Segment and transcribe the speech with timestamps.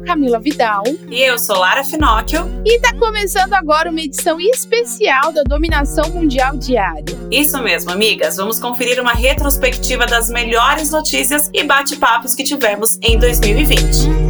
[0.00, 0.82] Camila Vidal.
[1.10, 2.48] E eu sou Lara Finocchio.
[2.64, 7.04] E está começando agora uma edição especial da Dominação Mundial Diária.
[7.30, 8.36] Isso mesmo, amigas.
[8.36, 14.29] Vamos conferir uma retrospectiva das melhores notícias e bate-papos que tivemos em 2020.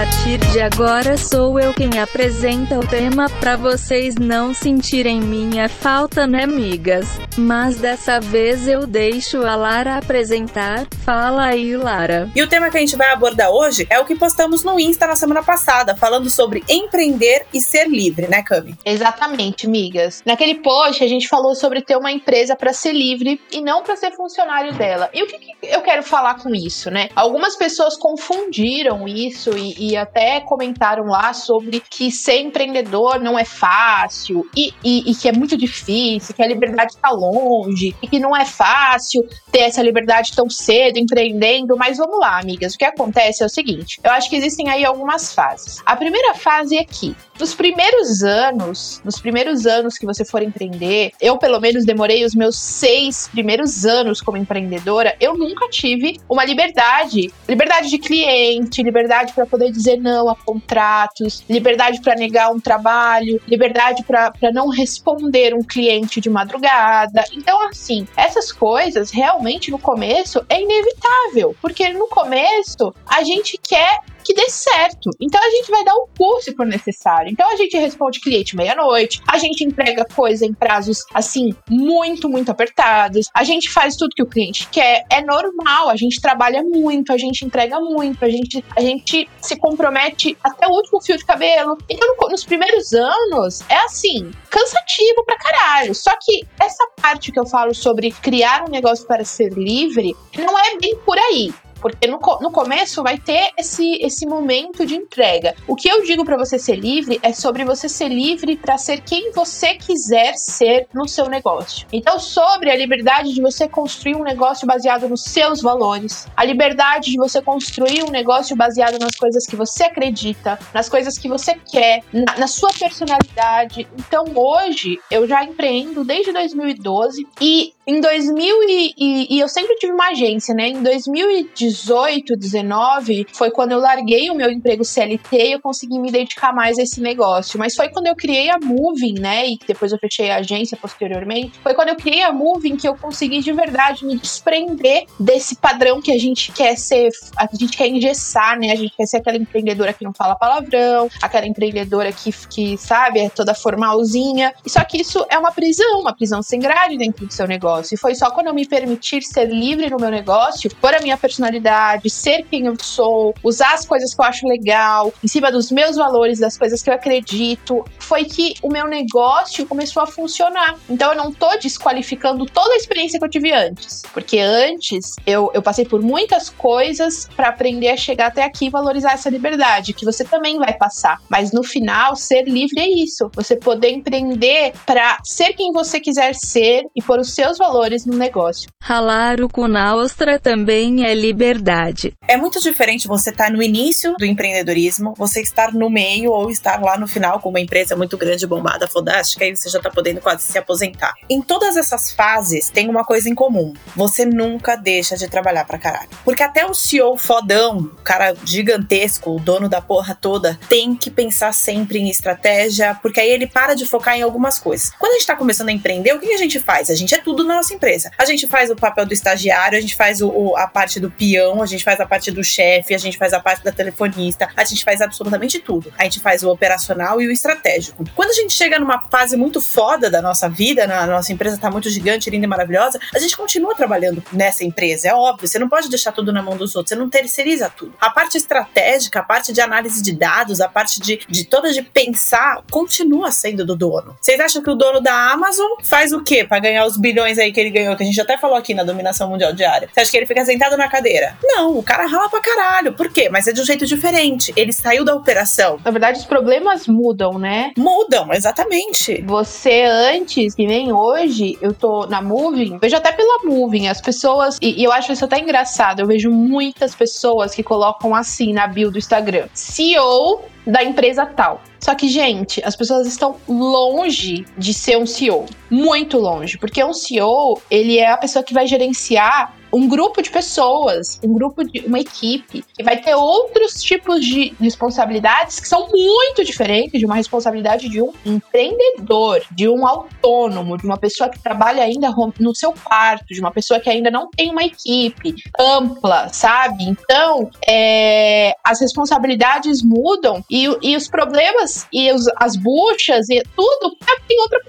[0.00, 6.26] Partir de agora sou eu quem apresenta o tema para vocês não sentirem minha falta,
[6.26, 7.20] né, amigas?
[7.36, 10.86] Mas dessa vez eu deixo a Lara apresentar.
[11.04, 12.30] Fala aí, Lara.
[12.34, 15.06] E o tema que a gente vai abordar hoje é o que postamos no Insta
[15.06, 18.78] na semana passada, falando sobre empreender e ser livre, né, Cami?
[18.82, 20.22] Exatamente, amigas.
[20.24, 23.96] Naquele post a gente falou sobre ter uma empresa para ser livre e não para
[23.96, 25.10] ser funcionário dela.
[25.12, 27.10] E o que, que eu quero falar com isso, né?
[27.14, 33.44] Algumas pessoas confundiram isso e e, até comentaram lá sobre que ser empreendedor não é
[33.44, 38.18] fácil e, e, e que é muito difícil, que a liberdade está longe e que
[38.18, 41.76] não é fácil ter essa liberdade tão cedo empreendendo.
[41.76, 42.74] Mas vamos lá, amigas.
[42.74, 45.82] O que acontece é o seguinte: eu acho que existem aí algumas fases.
[45.84, 51.12] A primeira fase é que nos primeiros anos, nos primeiros anos que você for empreender,
[51.18, 56.44] eu pelo menos demorei os meus seis primeiros anos como empreendedora, eu nunca tive uma
[56.44, 62.60] liberdade, liberdade de cliente, liberdade para poder dizer não a contratos, liberdade para negar um
[62.60, 67.24] trabalho, liberdade para não responder um cliente de madrugada.
[67.32, 74.00] Então, assim, essas coisas realmente no começo é inevitável, porque no começo a gente quer
[74.24, 75.10] que dê certo.
[75.20, 77.30] Então a gente vai dar o curso se for necessário.
[77.30, 82.50] Então a gente responde cliente meia-noite, a gente entrega coisa em prazos assim muito, muito
[82.50, 83.26] apertados.
[83.34, 85.04] A gente faz tudo que o cliente quer.
[85.10, 89.56] É normal, a gente trabalha muito, a gente entrega muito, a gente, a gente se
[89.56, 91.76] compromete até o último fio de cabelo.
[91.88, 95.94] Então no, nos primeiros anos é assim, cansativo pra caralho.
[95.94, 100.58] Só que essa parte que eu falo sobre criar um negócio para ser livre não
[100.58, 101.52] é bem por aí.
[101.80, 105.54] Porque no, no começo vai ter esse, esse momento de entrega.
[105.66, 109.00] O que eu digo para você ser livre é sobre você ser livre para ser
[109.00, 111.86] quem você quiser ser no seu negócio.
[111.92, 117.10] Então, sobre a liberdade de você construir um negócio baseado nos seus valores, a liberdade
[117.10, 121.54] de você construir um negócio baseado nas coisas que você acredita, nas coisas que você
[121.54, 123.88] quer, na, na sua personalidade.
[123.98, 129.76] Então, hoje, eu já empreendo desde 2012 e em 2000 e, e, e eu sempre
[129.76, 130.68] tive uma agência, né?
[130.68, 135.98] Em 2018 18, 19, foi quando eu larguei o meu emprego CLT e eu consegui
[135.98, 137.58] me dedicar mais a esse negócio.
[137.58, 139.48] Mas foi quando eu criei a Moving, né?
[139.48, 141.58] E depois eu fechei a agência posteriormente.
[141.62, 146.00] Foi quando eu criei a Moving que eu consegui de verdade me desprender desse padrão
[146.00, 148.72] que a gente quer ser, a gente quer engessar, né?
[148.72, 153.20] A gente quer ser aquela empreendedora que não fala palavrão, aquela empreendedora que, que sabe,
[153.20, 154.52] é toda formalzinha.
[154.64, 157.79] E só que isso é uma prisão, uma prisão sem grade dentro do seu negócio.
[157.92, 161.16] E foi só quando eu me permitir ser livre no meu negócio, por a minha
[161.16, 165.70] personalidade ser quem eu sou, usar as coisas que eu acho legal, em cima dos
[165.70, 170.78] meus valores, das coisas que eu acredito, foi que o meu negócio começou a funcionar.
[170.88, 175.50] Então eu não tô desqualificando toda a experiência que eu tive antes, porque antes eu,
[175.54, 179.92] eu passei por muitas coisas para aprender a chegar até aqui e valorizar essa liberdade,
[179.92, 181.18] que você também vai passar.
[181.28, 183.30] Mas no final, ser livre é isso.
[183.34, 187.69] Você poder empreender para ser quem você quiser ser e pôr os seus valores
[188.06, 188.68] no negócio.
[188.82, 192.12] Ralar o cu na ostra também é liberdade.
[192.26, 196.50] É muito diferente você estar tá no início do empreendedorismo, você estar no meio ou
[196.50, 199.90] estar lá no final com uma empresa muito grande, bombada, fodástica, e você já está
[199.90, 201.14] podendo quase se aposentar.
[201.28, 205.78] Em todas essas fases tem uma coisa em comum: você nunca deixa de trabalhar pra
[205.78, 206.08] caralho.
[206.24, 211.10] Porque até o CEO fodão, o cara gigantesco, o dono da porra toda, tem que
[211.10, 214.90] pensar sempre em estratégia, porque aí ele para de focar em algumas coisas.
[214.98, 216.90] Quando a gente tá começando a empreender, o que a gente faz?
[216.90, 218.10] A gente é tudo na nossa empresa.
[218.16, 221.10] A gente faz o papel do estagiário, a gente faz o, o, a parte do
[221.10, 224.48] peão a gente faz a parte do chefe, a gente faz a parte da telefonista,
[224.56, 225.92] a gente faz absolutamente tudo.
[225.98, 228.04] A gente faz o operacional e o estratégico.
[228.14, 231.70] Quando a gente chega numa fase muito foda da nossa vida, na nossa empresa tá
[231.70, 235.48] muito gigante, linda e maravilhosa, a gente continua trabalhando nessa empresa, é óbvio.
[235.48, 237.92] Você não pode deixar tudo na mão dos outros, você não terceiriza tudo.
[238.00, 241.82] A parte estratégica, a parte de análise de dados, a parte de, de toda de
[241.82, 244.16] pensar, continua sendo do dono.
[244.20, 247.52] Vocês acham que o dono da Amazon faz o quê para ganhar os bilhões aí
[247.52, 249.88] que ele ganhou, que a gente até falou aqui na dominação mundial diária?
[249.92, 251.36] Você acha que ele fica sentado na cadeira?
[251.42, 252.92] Não, o cara rala pra caralho.
[252.92, 253.28] Por quê?
[253.30, 254.52] Mas é de um jeito diferente.
[254.56, 255.78] Ele saiu da operação.
[255.84, 257.72] Na verdade, os problemas mudam, né?
[257.76, 259.22] Mudam, exatamente.
[259.22, 264.58] Você antes, que nem hoje, eu tô na Moving, vejo até pela Moving, as pessoas,
[264.60, 268.66] e, e eu acho isso até engraçado, eu vejo muitas pessoas que colocam assim na
[268.66, 269.48] bio do Instagram.
[269.54, 271.62] CEO da empresa tal.
[271.78, 275.46] Só que, gente, as pessoas estão longe de ser um CEO.
[275.70, 276.58] Muito longe.
[276.58, 281.32] Porque um CEO, ele é a pessoa que vai gerenciar um grupo de pessoas, um
[281.32, 286.98] grupo de uma equipe que vai ter outros tipos de responsabilidades que são muito diferentes
[286.98, 292.10] de uma responsabilidade de um empreendedor, de um autônomo, de uma pessoa que trabalha ainda
[292.38, 296.84] no seu quarto, de uma pessoa que ainda não tem uma equipe ampla, sabe?
[296.84, 303.96] Então, é, as responsabilidades mudam e, e os problemas e os, as buchas e tudo
[304.26, 304.60] tem outra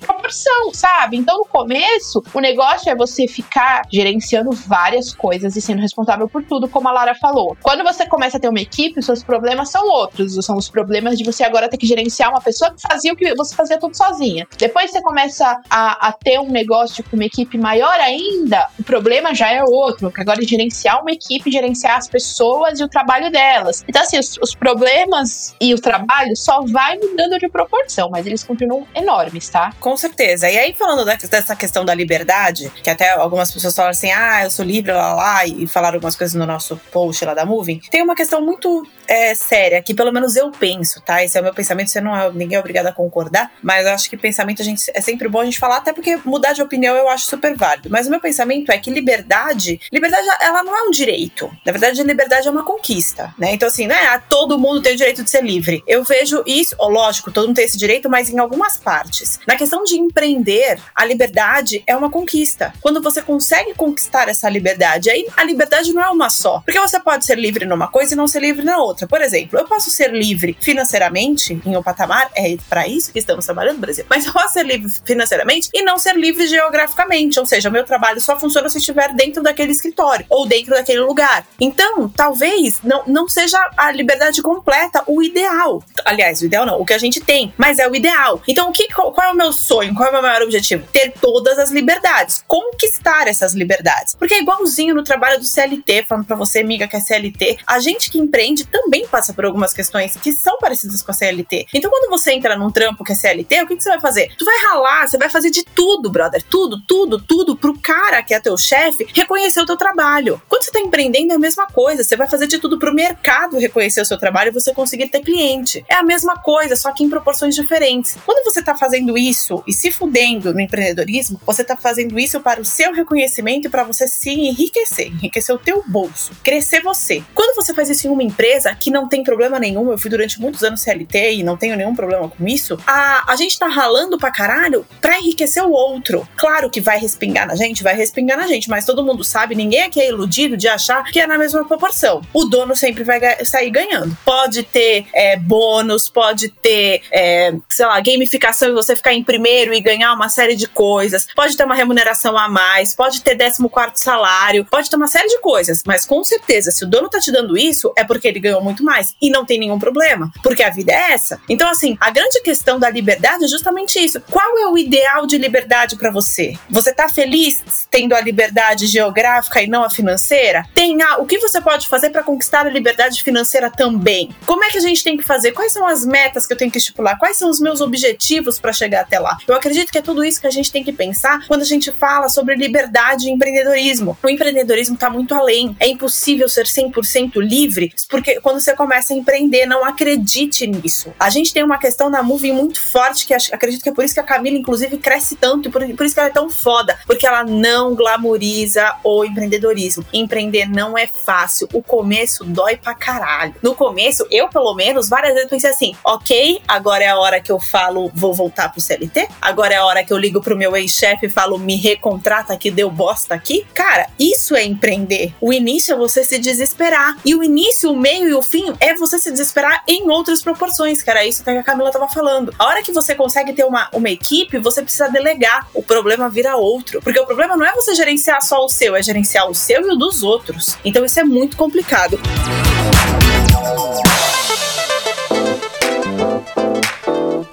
[0.00, 1.16] proporção, sabe?
[1.16, 6.28] Então, no começo, o negócio é você ficar gerenciando fazendo várias coisas e sendo responsável
[6.28, 7.56] por tudo, como a Lara falou.
[7.62, 10.34] Quando você começa a ter uma equipe, os seus problemas são outros.
[10.44, 13.34] São os problemas de você agora ter que gerenciar uma pessoa que fazia o que
[13.34, 14.46] você fazia tudo sozinha.
[14.58, 19.34] Depois você começa a, a ter um negócio com uma equipe maior ainda, o problema
[19.34, 23.30] já é outro, que agora é gerenciar uma equipe, gerenciar as pessoas e o trabalho
[23.30, 23.84] delas.
[23.88, 28.44] Então, assim, os, os problemas e o trabalho só vai mudando de proporção, mas eles
[28.44, 29.72] continuam enormes, tá?
[29.80, 30.50] Com certeza.
[30.50, 34.44] E aí, falando dessa questão da liberdade, que até algumas pessoas falam assim, ah, ah,
[34.44, 37.80] eu sou livre, lá, lá, e falaram algumas coisas no nosso post lá da Moving,
[37.90, 41.24] tem uma questão muito é, séria, que pelo menos eu penso, tá?
[41.24, 43.92] Esse é o meu pensamento, você não é, ninguém é obrigado a concordar, mas eu
[43.92, 46.62] acho que pensamento a gente, é sempre bom a gente falar, até porque mudar de
[46.62, 47.88] opinião eu acho super válido.
[47.90, 51.50] Mas o meu pensamento é que liberdade, liberdade, ela não é um direito.
[51.64, 53.52] Na verdade, liberdade é uma conquista, né?
[53.52, 54.22] Então, assim, né?
[54.28, 55.82] Todo mundo tem o direito de ser livre.
[55.86, 59.38] Eu vejo isso, ó, lógico, todo mundo tem esse direito, mas em algumas partes.
[59.46, 62.72] Na questão de empreender, a liberdade é uma conquista.
[62.80, 65.10] Quando você consegue conquistar essa liberdade.
[65.10, 66.60] Aí a liberdade não é uma só.
[66.60, 68.97] Porque você pode ser livre numa coisa e não ser livre na outra.
[69.06, 73.44] Por exemplo, eu posso ser livre financeiramente em um patamar, é para isso que estamos
[73.44, 74.04] trabalhando, Brasil.
[74.08, 77.38] Mas eu posso ser livre financeiramente e não ser livre geograficamente.
[77.38, 81.46] Ou seja, meu trabalho só funciona se estiver dentro daquele escritório ou dentro daquele lugar.
[81.60, 85.82] Então, talvez não, não seja a liberdade completa o ideal.
[86.04, 88.42] Aliás, o ideal não, o que a gente tem, mas é o ideal.
[88.48, 89.94] Então, o que, qual, qual é o meu sonho?
[89.94, 90.86] Qual é o meu maior objetivo?
[90.92, 94.14] Ter todas as liberdades, conquistar essas liberdades.
[94.14, 97.58] Porque é igualzinho no trabalho do CLT, falando para você, amiga, que é CLT.
[97.66, 101.66] A gente que empreende também passa por algumas questões que são parecidas com a CLT.
[101.74, 104.32] Então, quando você entra num trampo que é CLT, o que, que você vai fazer?
[104.36, 106.42] Tu vai ralar, você vai fazer de tudo, brother.
[106.42, 110.40] Tudo, tudo, tudo pro cara que é teu chefe reconhecer o teu trabalho.
[110.48, 112.02] Quando você tá empreendendo, é a mesma coisa.
[112.02, 115.20] Você vai fazer de tudo pro mercado reconhecer o seu trabalho e você conseguir ter
[115.20, 115.84] cliente.
[115.88, 118.16] É a mesma coisa, só que em proporções diferentes.
[118.24, 122.60] Quando você tá fazendo isso e se fudendo no empreendedorismo, você tá fazendo isso para
[122.60, 127.22] o seu reconhecimento e para você se enriquecer, enriquecer o teu bolso, crescer você.
[127.34, 130.40] Quando você faz isso em uma empresa que não tem problema nenhum, eu fui durante
[130.40, 134.18] muitos anos CLT e não tenho nenhum problema com isso, a, a gente tá ralando
[134.18, 136.28] pra caralho pra enriquecer o outro.
[136.36, 139.82] Claro que vai respingar na gente, vai respingar na gente, mas todo mundo sabe, ninguém
[139.82, 142.22] aqui é iludido de achar que é na mesma proporção.
[142.32, 144.16] O dono sempre vai sair ganhando.
[144.24, 149.74] Pode ter é, bônus, pode ter, é, sei lá, gamificação e você ficar em primeiro
[149.74, 153.68] e ganhar uma série de coisas, pode ter uma remuneração a mais, pode ter 14
[153.68, 157.18] quarto salário, pode ter uma série de coisas, mas com certeza, se o dono tá
[157.18, 160.62] te dando isso, é porque ele ganhou muito mais e não tem nenhum problema, porque
[160.62, 161.40] a vida é essa.
[161.48, 164.20] Então, assim, a grande questão da liberdade é justamente isso.
[164.30, 166.54] Qual é o ideal de liberdade para você?
[166.70, 170.64] Você tá feliz tendo a liberdade geográfica e não a financeira?
[170.74, 174.34] Tem a, o que você pode fazer para conquistar a liberdade financeira também?
[174.46, 175.52] Como é que a gente tem que fazer?
[175.52, 177.18] Quais são as metas que eu tenho que estipular?
[177.18, 179.36] Quais são os meus objetivos para chegar até lá?
[179.46, 181.92] Eu acredito que é tudo isso que a gente tem que pensar quando a gente
[181.92, 184.16] fala sobre liberdade e empreendedorismo.
[184.22, 185.76] O empreendedorismo está muito além.
[185.80, 191.12] É impossível ser 100% livre, porque quando você começa a empreender, não acredite nisso.
[191.20, 194.14] A gente tem uma questão na Movie muito forte, que acredito que é por isso
[194.14, 196.98] que a Camila, inclusive, cresce tanto e por, por isso que ela é tão foda,
[197.04, 200.02] porque ela não glamoriza o empreendedorismo.
[200.14, 201.68] Empreender não é fácil.
[201.74, 203.54] O começo dói pra caralho.
[203.62, 207.52] No começo, eu, pelo menos, várias vezes pensei assim: ok, agora é a hora que
[207.52, 210.74] eu falo, vou voltar pro CLT, agora é a hora que eu ligo pro meu
[210.74, 213.66] ex-chefe e falo, me recontrata que deu bosta aqui.
[213.74, 215.34] Cara, isso é empreender.
[215.38, 217.14] O início é você se desesperar.
[217.26, 221.02] E o início, o meio e o fim é você se desesperar em outras proporções,
[221.02, 222.54] que era isso que a Camila tava falando.
[222.58, 225.68] A hora que você consegue ter uma, uma equipe, você precisa delegar.
[225.74, 227.00] O problema vira outro.
[227.02, 229.90] Porque o problema não é você gerenciar só o seu, é gerenciar o seu e
[229.92, 230.76] o dos outros.
[230.84, 232.18] Então isso é muito complicado.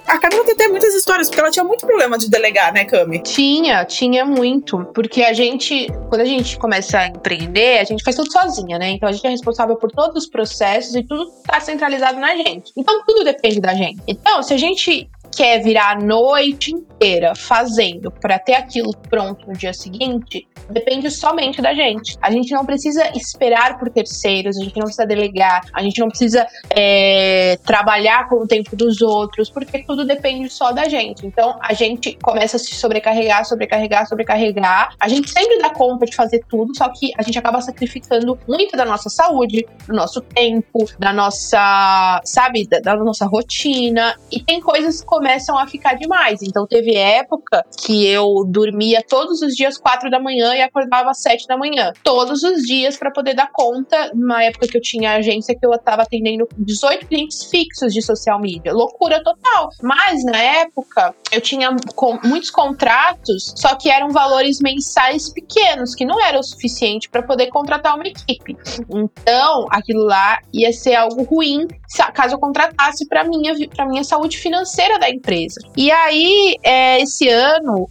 [0.07, 3.19] A Camila tem até muitas histórias, porque ela tinha muito problema de delegar, né, Cami?
[3.19, 4.85] Tinha, tinha muito.
[4.93, 8.91] Porque a gente, quando a gente começa a empreender, a gente faz tudo sozinha, né?
[8.91, 12.71] Então a gente é responsável por todos os processos e tudo tá centralizado na gente.
[12.77, 14.01] Então tudo depende da gente.
[14.07, 19.53] Então, se a gente quer virar a noite inteira fazendo para ter aquilo pronto no
[19.53, 22.17] dia seguinte, depende somente da gente.
[22.21, 26.07] A gente não precisa esperar por terceiros, a gente não precisa delegar, a gente não
[26.07, 31.25] precisa é, trabalhar com o tempo dos outros, porque tudo depende só da gente.
[31.25, 34.95] Então a gente começa a se sobrecarregar, sobrecarregar, sobrecarregar.
[34.99, 38.75] A gente sempre dá conta de fazer tudo, só que a gente acaba sacrificando muito
[38.77, 44.15] da nossa saúde, do nosso tempo, da nossa, sabe, da, da nossa rotina.
[44.31, 46.43] E tem coisas que começam a ficar demais.
[46.43, 51.21] Então teve época que eu dormia todos os dias quatro da manhã e acordava às
[51.21, 51.91] sete da manhã.
[52.03, 54.11] Todos os dias para poder dar conta.
[54.13, 58.39] Na época que eu tinha agência que eu tava atendendo 18 clientes fixos de social
[58.39, 58.71] media.
[58.71, 59.69] Loucura total.
[59.81, 66.05] Mas na época eu tinha com, muitos contratos, só que eram valores mensais pequenos, que
[66.05, 68.55] não era o suficiente para poder contratar uma equipe.
[68.89, 71.67] Então, aquilo lá ia ser algo ruim
[72.13, 75.59] caso eu contratasse para minha para minha saúde financeira da empresa.
[75.75, 77.87] E aí, é, esse ano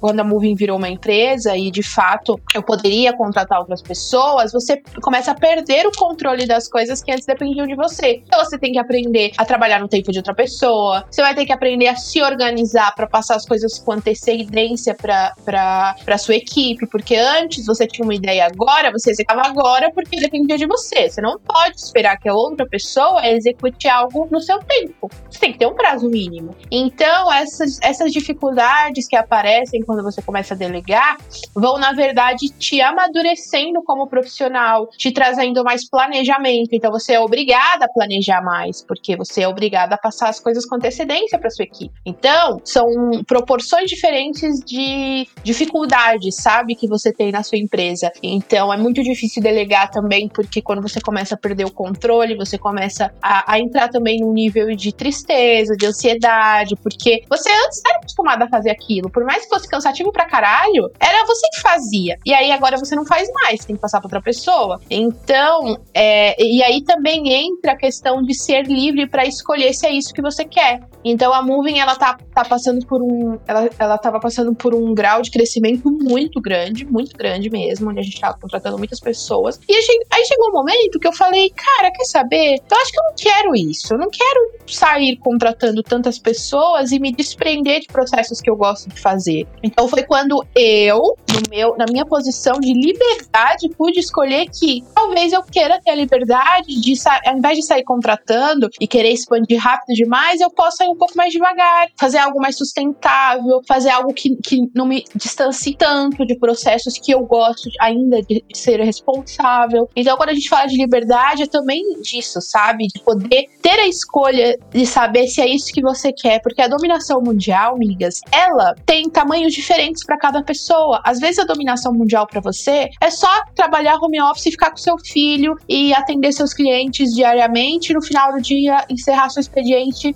[0.00, 4.80] quando a Moving virou uma empresa e de fato eu poderia contratar outras pessoas, você
[5.02, 8.22] começa a perder o controle das coisas que antes dependiam de você.
[8.26, 11.44] Então você tem que aprender a trabalhar no tempo de outra pessoa, você vai ter
[11.44, 17.16] que aprender a se organizar para passar as coisas com antecedência para sua equipe, porque
[17.16, 21.10] antes você tinha uma ideia agora, você executava agora porque dependia de você.
[21.10, 25.10] Você não pode esperar que a outra pessoa execute algo no seu tempo.
[25.30, 26.54] Você tem que ter um prazo mínimo.
[26.70, 31.16] Então, essas, essas dificuldades que aparecem acontecem quando você começa a delegar
[31.54, 36.70] vão, na verdade, te amadurecendo como profissional, te trazendo mais planejamento.
[36.72, 40.64] Então, você é obrigada a planejar mais, porque você é obrigada a passar as coisas
[40.66, 41.94] com antecedência para sua equipe.
[42.04, 42.86] Então, são
[43.26, 48.12] proporções diferentes de dificuldades, sabe, que você tem na sua empresa.
[48.22, 52.58] Então, é muito difícil delegar também, porque quando você começa a perder o controle, você
[52.58, 57.98] começa a, a entrar também num nível de tristeza, de ansiedade, porque você antes era
[57.98, 62.16] acostumada a fazer aquilo, por mais fosse cansativo pra caralho, era você que fazia.
[62.24, 64.80] E aí agora você não faz mais, tem que passar pra outra pessoa.
[64.90, 69.92] Então, é, e aí também entra a questão de ser livre para escolher se é
[69.92, 70.80] isso que você quer.
[71.10, 73.38] Então a Moving, ela tá, tá passando por um.
[73.46, 78.00] Ela, ela tava passando por um grau de crescimento muito grande, muito grande mesmo, onde
[78.00, 79.60] a gente tava contratando muitas pessoas.
[79.68, 82.58] E aí chegou um momento que eu falei, cara, quer saber?
[82.70, 83.94] Eu acho que eu não quero isso.
[83.94, 88.88] Eu não quero sair contratando tantas pessoas e me desprender de processos que eu gosto
[88.88, 89.46] de fazer fazer.
[89.62, 95.32] Então foi quando eu, no meu, na minha posição de liberdade, pude escolher que talvez
[95.32, 96.94] eu queira ter a liberdade de,
[97.26, 101.16] ao invés de sair contratando e querer expandir rápido demais, eu possa ir um pouco
[101.16, 106.38] mais devagar, fazer algo mais sustentável, fazer algo que, que não me distancie tanto de
[106.38, 109.88] processos que eu gosto ainda de ser responsável.
[109.94, 112.86] Então, quando a gente fala de liberdade, é também disso, sabe?
[112.88, 116.68] De poder ter a escolha de saber se é isso que você quer, porque a
[116.68, 121.00] dominação mundial, amigas, ela tem tamanhos diferentes para cada pessoa.
[121.04, 124.76] Às vezes a dominação mundial para você é só trabalhar home office e ficar com
[124.76, 130.14] seu filho e atender seus clientes diariamente e no final do dia encerrar seu expediente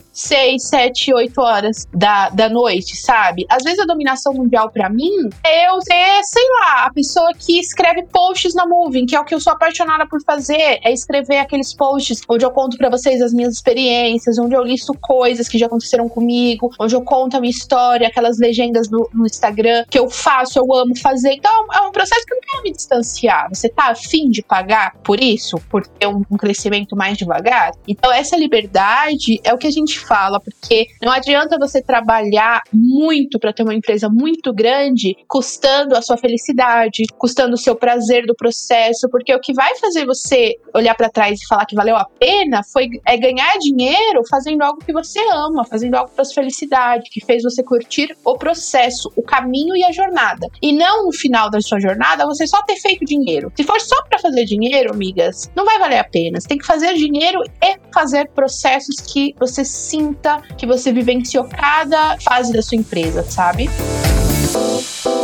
[0.62, 3.47] 6, 7, 8 horas da, da noite, sabe?
[3.49, 7.59] Às vezes a dominação mundial para mim é eu ser, sei lá, a pessoa que
[7.59, 11.38] escreve posts na Moving, que é o que eu sou apaixonada por fazer, é escrever
[11.38, 15.59] aqueles posts onde eu conto para vocês as minhas experiências, onde eu listo coisas que
[15.59, 19.99] já aconteceram comigo, onde eu conto a minha história, aquelas legendas no, no, Instagram que
[19.99, 21.35] eu faço, eu amo fazer.
[21.35, 23.49] Então é um processo que eu não quero me distanciar.
[23.49, 25.57] Você tá afim de pagar por isso?
[25.71, 27.73] Por ter um, um crescimento mais devagar?
[27.87, 33.38] Então essa liberdade é o que a gente fala, porque não adianta você trabalhar muito
[33.38, 38.35] para ter uma empresa muito grande, custando a sua felicidade, custando o seu prazer do
[38.35, 42.04] processo, porque o que vai fazer você olhar para trás e falar que valeu a
[42.04, 47.11] pena foi é ganhar dinheiro fazendo algo que você ama, fazendo algo para sua felicidade,
[47.11, 50.49] que fez você curtir o processo o caminho e a jornada.
[50.61, 53.52] E não no final da sua jornada você só ter feito dinheiro.
[53.56, 56.40] Se for só para fazer dinheiro, amigas, não vai valer a pena.
[56.40, 62.18] Você tem que fazer dinheiro e fazer processos que você sinta que você vivenciou cada
[62.20, 63.68] fase da sua empresa, sabe?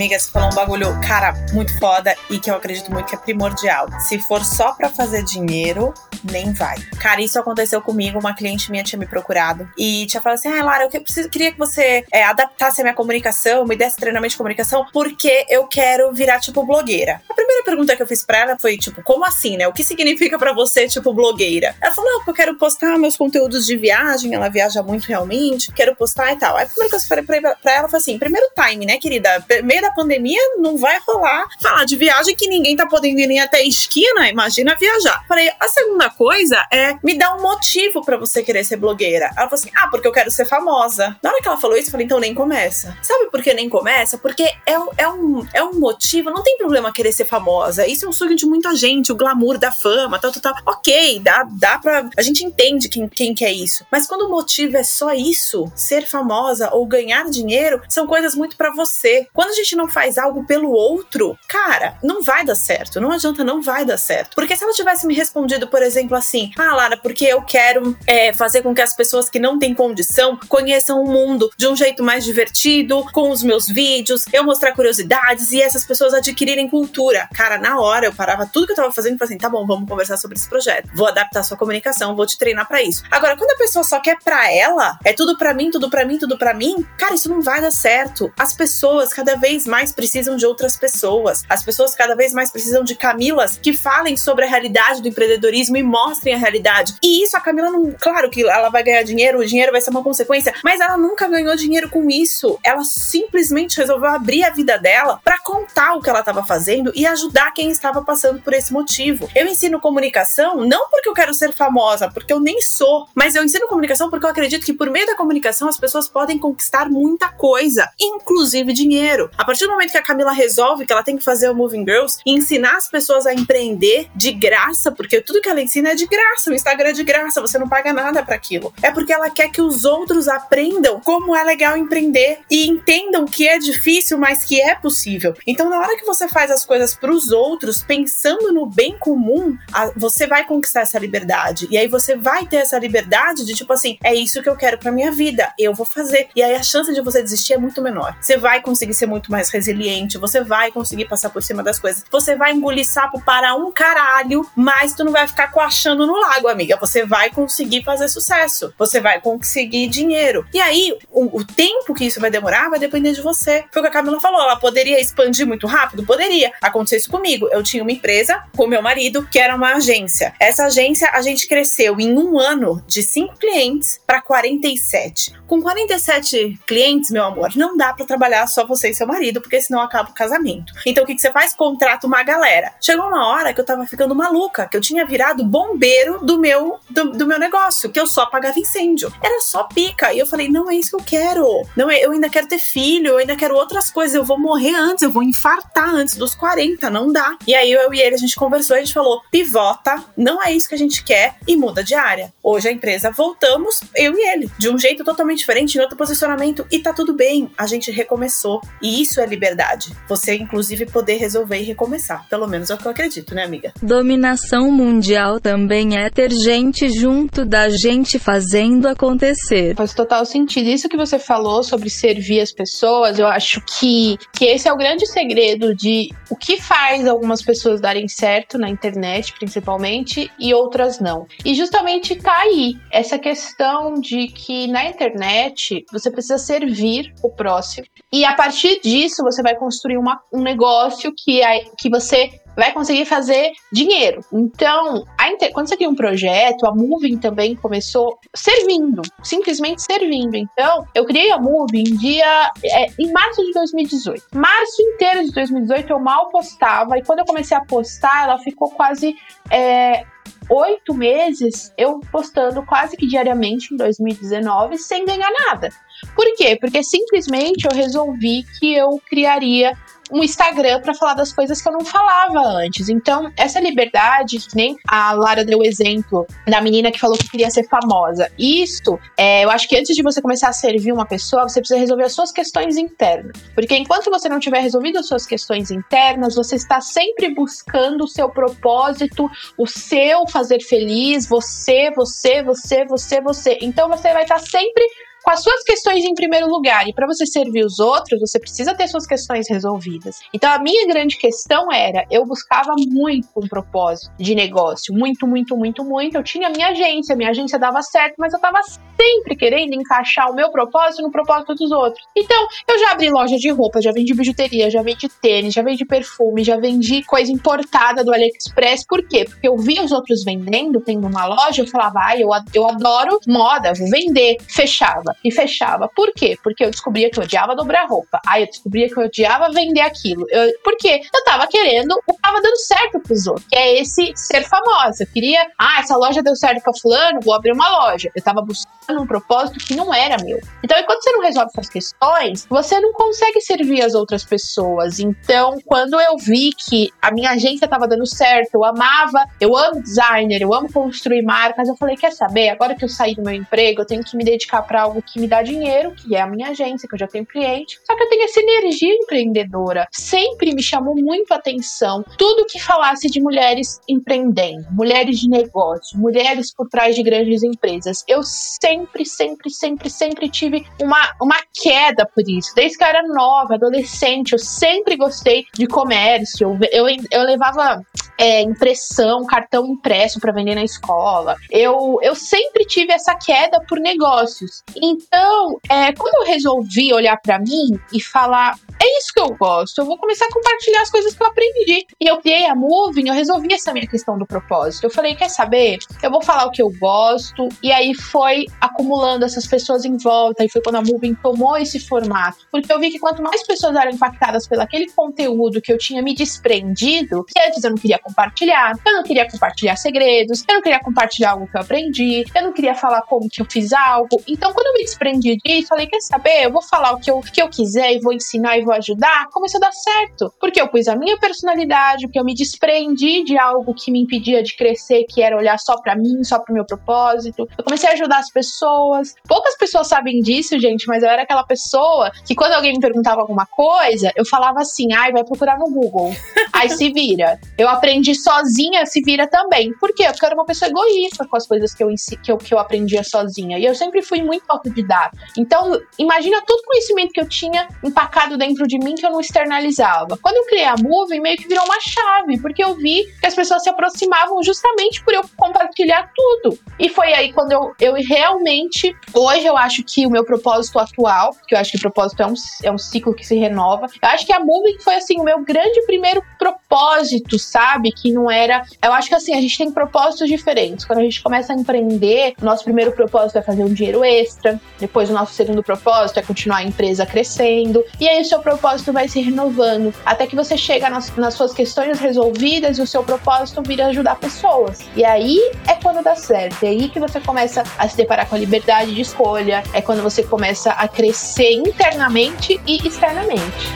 [0.08, 3.88] você falou um bagulho, cara, muito foda e que eu acredito muito que é primordial.
[4.00, 5.92] Se for só para fazer dinheiro,
[6.24, 6.76] nem vai.
[7.00, 8.18] Cara, isso aconteceu comigo.
[8.18, 11.52] Uma cliente minha tinha me procurado e tinha falado assim: Ah, Lara, eu preciso, queria
[11.52, 16.12] que você é, adaptasse a minha comunicação, me desse treinamento de comunicação, porque eu quero
[16.12, 17.22] virar, tipo, blogueira.
[17.28, 19.66] A primeira pergunta que eu fiz pra ela foi, tipo, como assim, né?
[19.68, 21.74] O que significa para você, tipo, blogueira?
[21.80, 24.34] Ela falou: Não, porque eu quero postar meus conteúdos de viagem.
[24.34, 26.56] Ela viaja muito realmente, quero postar e tal.
[26.56, 29.44] Aí a primeira coisa que eu falei pra, ela foi assim: primeiro time, né, querida?
[29.64, 33.40] Meio da pandemia não vai rolar falar de viagem que ninguém tá podendo ir nem
[33.40, 35.24] até a esquina, imagina viajar.
[35.28, 39.26] Falei, a segunda coisa é me dar um motivo para você querer ser blogueira.
[39.36, 41.16] Ela falou assim: ah, porque eu quero ser famosa.
[41.22, 42.96] Na hora que ela falou isso, eu falei, então nem começa.
[43.02, 44.18] Sabe por que nem começa?
[44.18, 47.86] Porque é, é, um, é um motivo, não tem problema querer ser famosa.
[47.86, 50.54] Isso é um sonho de muita gente, o glamour da fama, tal, tal, tal.
[50.66, 52.08] Ok, dá, dá pra.
[52.16, 53.84] A gente entende quem, quem quer isso.
[53.90, 58.56] Mas quando o motivo é só isso, ser famosa ou ganhar dinheiro, são coisas muito
[58.56, 59.26] para você.
[59.32, 63.00] Quando a gente não faz algo pelo outro, cara, não vai dar certo.
[63.00, 64.34] Não adianta, não vai dar certo.
[64.34, 68.32] Porque se ela tivesse me respondido, por exemplo, assim: Ah, Lara, porque eu quero é,
[68.32, 72.02] fazer com que as pessoas que não têm condição conheçam o mundo de um jeito
[72.02, 77.28] mais divertido, com os meus vídeos, eu mostrar curiosidades e essas pessoas adquirirem cultura.
[77.34, 79.66] Cara, na hora eu parava tudo que eu tava fazendo e falei assim: tá bom,
[79.66, 80.90] vamos conversar sobre esse projeto.
[80.94, 83.02] Vou adaptar sua comunicação, vou te treinar para isso.
[83.10, 86.18] Agora, quando a pessoa só quer pra ela, é tudo para mim, tudo para mim,
[86.18, 88.32] tudo para mim, cara, isso não vai dar certo.
[88.38, 91.44] As pessoas cada vez mais precisam de outras pessoas.
[91.48, 95.76] As pessoas cada vez mais precisam de Camilas que falem sobre a realidade do empreendedorismo
[95.76, 96.94] e mostrem a realidade.
[97.02, 99.90] E isso a Camila não, claro que ela vai ganhar dinheiro, o dinheiro vai ser
[99.90, 102.58] uma consequência, mas ela nunca ganhou dinheiro com isso.
[102.64, 107.06] Ela simplesmente resolveu abrir a vida dela para contar o que ela estava fazendo e
[107.06, 109.28] ajudar quem estava passando por esse motivo.
[109.34, 113.44] Eu ensino comunicação não porque eu quero ser famosa, porque eu nem sou, mas eu
[113.44, 117.28] ensino comunicação porque eu acredito que por meio da comunicação as pessoas podem conquistar muita
[117.28, 119.30] coisa, inclusive dinheiro.
[119.36, 121.84] A partir do momento que a Camila resolve que ela tem que fazer o Moving
[121.84, 125.94] Girls e ensinar as pessoas a empreender de graça, porque tudo que ela ensina é
[125.94, 128.72] de graça, o Instagram é de graça, você não paga nada para aquilo.
[128.82, 133.48] É porque ela quer que os outros aprendam como é legal empreender e entendam que
[133.48, 135.34] é difícil, mas que é possível.
[135.46, 139.56] Então, na hora que você faz as coisas para os outros, pensando no bem comum,
[139.96, 141.68] você vai conquistar essa liberdade.
[141.70, 144.78] E aí você vai ter essa liberdade de tipo assim, é isso que eu quero
[144.78, 146.28] para minha vida, eu vou fazer.
[146.34, 148.16] E aí a chance de você desistir é muito menor.
[148.20, 152.04] Você vai conseguir ser muito mais resiliente, você vai conseguir passar por cima das coisas.
[152.10, 156.48] Você vai engolir sapo para um caralho, mas tu não vai ficar coachando no lago,
[156.48, 156.76] amiga.
[156.80, 158.72] Você vai conseguir fazer sucesso.
[158.78, 160.46] Você vai conseguir dinheiro.
[160.52, 163.64] E aí, o, o tempo que isso vai demorar vai depender de você.
[163.70, 164.40] Foi o que a Camila falou.
[164.40, 166.04] Ela poderia expandir muito rápido?
[166.04, 166.52] Poderia.
[166.60, 167.48] Aconteceu isso comigo.
[167.50, 170.34] Eu tinha uma empresa com meu marido, que era uma agência.
[170.38, 175.32] Essa agência, a gente cresceu em um ano de cinco clientes para 47.
[175.46, 179.60] Com 47 clientes, meu amor, não dá para trabalhar só você e seu marido, porque
[179.60, 180.72] senão acaba o casamento.
[180.86, 181.54] Então, o que, que você faz?
[181.54, 182.72] Contrata uma galera.
[182.80, 186.78] Chegou uma hora que eu tava ficando maluca, que eu tinha virado bombeiro do meu,
[186.88, 189.12] do, do meu negócio, que eu só pagava incêndio.
[189.22, 190.12] Era só pica.
[190.12, 191.66] E eu falei, não é isso que eu quero.
[191.76, 194.14] Não é, eu ainda quero ter filho, eu ainda quero outras coisas.
[194.14, 197.36] Eu vou morrer antes, eu vou infartar antes dos 40, não dá.
[197.46, 200.68] E aí eu e ele, a gente conversou, a gente falou, pivota, não é isso
[200.68, 202.32] que a gente quer e muda de área.
[202.42, 206.66] Hoje a empresa voltamos, eu e ele, de um jeito totalmente diferente, em outro posicionamento,
[206.70, 207.50] e tá tudo bem.
[207.56, 208.60] A gente recomeçou.
[208.82, 209.92] E isso é liberdade.
[210.08, 212.26] Você, inclusive, poder resolver e recomeçar.
[212.28, 213.72] Pelo menos é o que eu acredito, né, amiga?
[213.82, 219.74] Dominação mundial também é ter gente junto da gente fazendo acontecer.
[219.76, 220.68] Faz total sentido.
[220.68, 224.76] Isso que você falou sobre servir as pessoas, eu acho que, que esse é o
[224.76, 231.00] grande segredo de o que faz algumas pessoas darem certo na internet, principalmente, e outras
[231.00, 231.26] não.
[231.44, 237.86] E justamente tá aí essa questão de que na internet você precisa servir o próximo.
[238.12, 241.40] E a partir disso você vai construir uma, um negócio que,
[241.78, 244.22] que você vai conseguir fazer dinheiro.
[244.32, 245.52] Então, Inter...
[245.52, 250.36] quando você cria um projeto, a Moving também começou servindo, simplesmente servindo.
[250.36, 254.24] Então, eu criei a Moving em dia é, em março de 2018.
[254.34, 258.70] Março inteiro de 2018 eu mal postava e quando eu comecei a postar, ela ficou
[258.70, 259.16] quase
[259.50, 260.04] é,
[260.50, 265.70] oito meses eu postando quase que diariamente em 2019 sem ganhar nada.
[266.14, 266.56] Por quê?
[266.60, 269.76] Porque simplesmente eu resolvi que eu criaria
[270.12, 272.88] um Instagram para falar das coisas que eu não falava antes.
[272.88, 277.28] Então, essa liberdade, que nem a Lara deu o exemplo da menina que falou que
[277.28, 278.30] queria ser famosa.
[278.38, 281.78] Isso, é, eu acho que antes de você começar a servir uma pessoa, você precisa
[281.78, 283.32] resolver as suas questões internas.
[283.54, 288.08] Porque enquanto você não tiver resolvido as suas questões internas, você está sempre buscando o
[288.08, 293.58] seu propósito, o seu fazer feliz, você, você, você, você, você.
[293.60, 294.84] Então, você vai estar sempre
[295.22, 296.88] com as suas questões em primeiro lugar.
[296.88, 300.20] E para você servir os outros, você precisa ter suas questões resolvidas.
[300.32, 305.56] Então a minha grande questão era, eu buscava muito um propósito de negócio, muito, muito,
[305.56, 306.16] muito, muito.
[306.16, 310.34] Eu tinha minha agência, minha agência dava certo, mas eu tava sempre querendo encaixar o
[310.34, 312.04] meu propósito no propósito dos outros.
[312.16, 315.84] Então, eu já abri loja de roupa, já vendi bijuteria, já vendi tênis, já vendi
[315.84, 318.84] perfume, já vendi coisa importada do AliExpress.
[318.86, 319.24] Por quê?
[319.24, 323.18] Porque eu via os outros vendendo, tendo uma loja, eu falava, ai, eu, eu adoro
[323.26, 324.36] moda, vou vender.
[324.48, 325.09] Fechava.
[325.24, 325.88] E fechava.
[325.94, 326.36] Por quê?
[326.42, 328.20] Porque eu descobria que eu odiava dobrar roupa.
[328.26, 330.26] Aí eu descobria que eu odiava vender aquilo.
[330.30, 331.00] Eu, por quê?
[331.12, 335.04] Eu tava querendo o que tava dando certo pros outros, que é esse ser famosa.
[335.04, 338.10] Eu queria, ah, essa loja deu certo pra fulano, vou abrir uma loja.
[338.14, 340.38] Eu tava buscando um propósito que não era meu.
[340.64, 344.98] Então, enquanto você não resolve essas questões, você não consegue servir as outras pessoas.
[344.98, 349.82] Então, quando eu vi que a minha agência tava dando certo, eu amava, eu amo
[349.82, 352.48] designer, eu amo construir marcas, eu falei, quer saber?
[352.48, 355.20] Agora que eu saí do meu emprego, eu tenho que me dedicar para algo que
[355.20, 357.78] me dá dinheiro, que é a minha agência, que eu já tenho cliente.
[357.84, 359.86] Só que eu tenho essa energia empreendedora.
[359.92, 365.98] Sempre me chamou muito a atenção tudo que falasse de mulheres empreendendo, mulheres de negócio,
[365.98, 368.04] mulheres por trás de grandes empresas.
[368.06, 372.54] Eu sempre, sempre, sempre, sempre tive uma, uma queda por isso.
[372.54, 376.58] Desde que eu era nova, adolescente, eu sempre gostei de comércio.
[376.70, 377.82] Eu, eu, eu levava
[378.18, 381.36] é, impressão, cartão impresso para vender na escola.
[381.50, 384.62] Eu, eu sempre tive essa queda por negócios.
[384.76, 389.80] Então, é, quando eu resolvi olhar para mim e falar, é isso que eu gosto,
[389.80, 391.86] eu vou começar a compartilhar as coisas que eu aprendi.
[392.00, 394.84] E eu criei a Moving, eu resolvi essa minha questão do propósito.
[394.84, 395.78] Eu falei, quer saber?
[396.02, 397.48] Eu vou falar o que eu gosto.
[397.62, 400.44] E aí foi acumulando essas pessoas em volta.
[400.44, 402.38] E foi quando a Moving tomou esse formato.
[402.50, 406.02] Porque eu vi que quanto mais pessoas eram impactadas pelo aquele conteúdo que eu tinha
[406.02, 410.62] me desprendido, que antes eu não queria compartilhar, eu não queria compartilhar segredos, eu não
[410.62, 414.22] queria compartilhar algo que eu aprendi, eu não queria falar como que eu fiz algo.
[414.28, 416.44] Então, quando eu me desprendi disso, falei, quer saber?
[416.44, 419.28] Eu vou falar o que eu, que eu quiser e vou ensinar e vou ajudar.
[419.30, 420.32] Começou a dar certo.
[420.40, 424.42] Porque eu pus a minha personalidade, porque eu me desprendi de algo que me impedia
[424.42, 427.48] de crescer, que era olhar só para mim, só pro meu propósito.
[427.56, 429.14] Eu comecei a ajudar as pessoas.
[429.26, 433.20] Poucas pessoas sabem disso, gente, mas eu era aquela pessoa que quando alguém me perguntava
[433.20, 436.12] alguma coisa, eu falava assim: ai, vai procurar no Google.
[436.52, 437.38] Aí se vira.
[437.56, 439.72] Eu aprendi sozinha, se vira também.
[439.74, 440.04] Por quê?
[440.04, 441.88] Porque eu era uma pessoa egoísta com as coisas que eu,
[442.22, 443.58] que eu, que eu aprendia sozinha.
[443.58, 445.16] E eu sempre fui muito autodidata.
[445.38, 449.20] Então, imagina todo o conhecimento que eu tinha empacado dentro de mim que eu não
[449.20, 450.18] externalizava.
[450.20, 453.34] Quando eu criei a Move, meio que virou uma chave, porque eu vi que as
[453.34, 456.58] pessoas se aproximavam justamente por eu compartilhar tudo.
[456.78, 458.94] E foi aí quando eu, eu realmente.
[459.14, 462.26] Hoje eu acho que o meu propósito atual, que eu acho que o propósito é
[462.26, 465.24] um, é um ciclo que se renova, eu acho que a Moving foi assim o
[465.24, 467.92] meu grande primeiro propósito, sabe?
[467.92, 468.62] Que não era.
[468.82, 470.84] Eu acho que assim, a gente tem propósitos diferentes.
[470.84, 475.10] Quando a gente começa a empreender, nosso primeiro propósito é fazer um dinheiro extra, depois
[475.10, 479.08] o nosso segundo propósito é continuar a empresa crescendo, e aí o seu propósito vai
[479.08, 483.62] se renovando, até que você chega nas, nas suas questões resolvidas e o seu propósito
[483.62, 484.78] vira ajudar pessoas.
[484.96, 488.36] E aí é quando dá certo, é aí que você começa a se deparar com
[488.36, 493.68] a liberdade de escolha, é quando você começa a crescer internamente e externamente.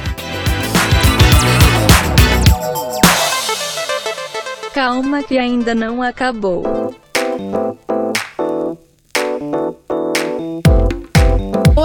[4.73, 7.04] Calma que ainda não acabou.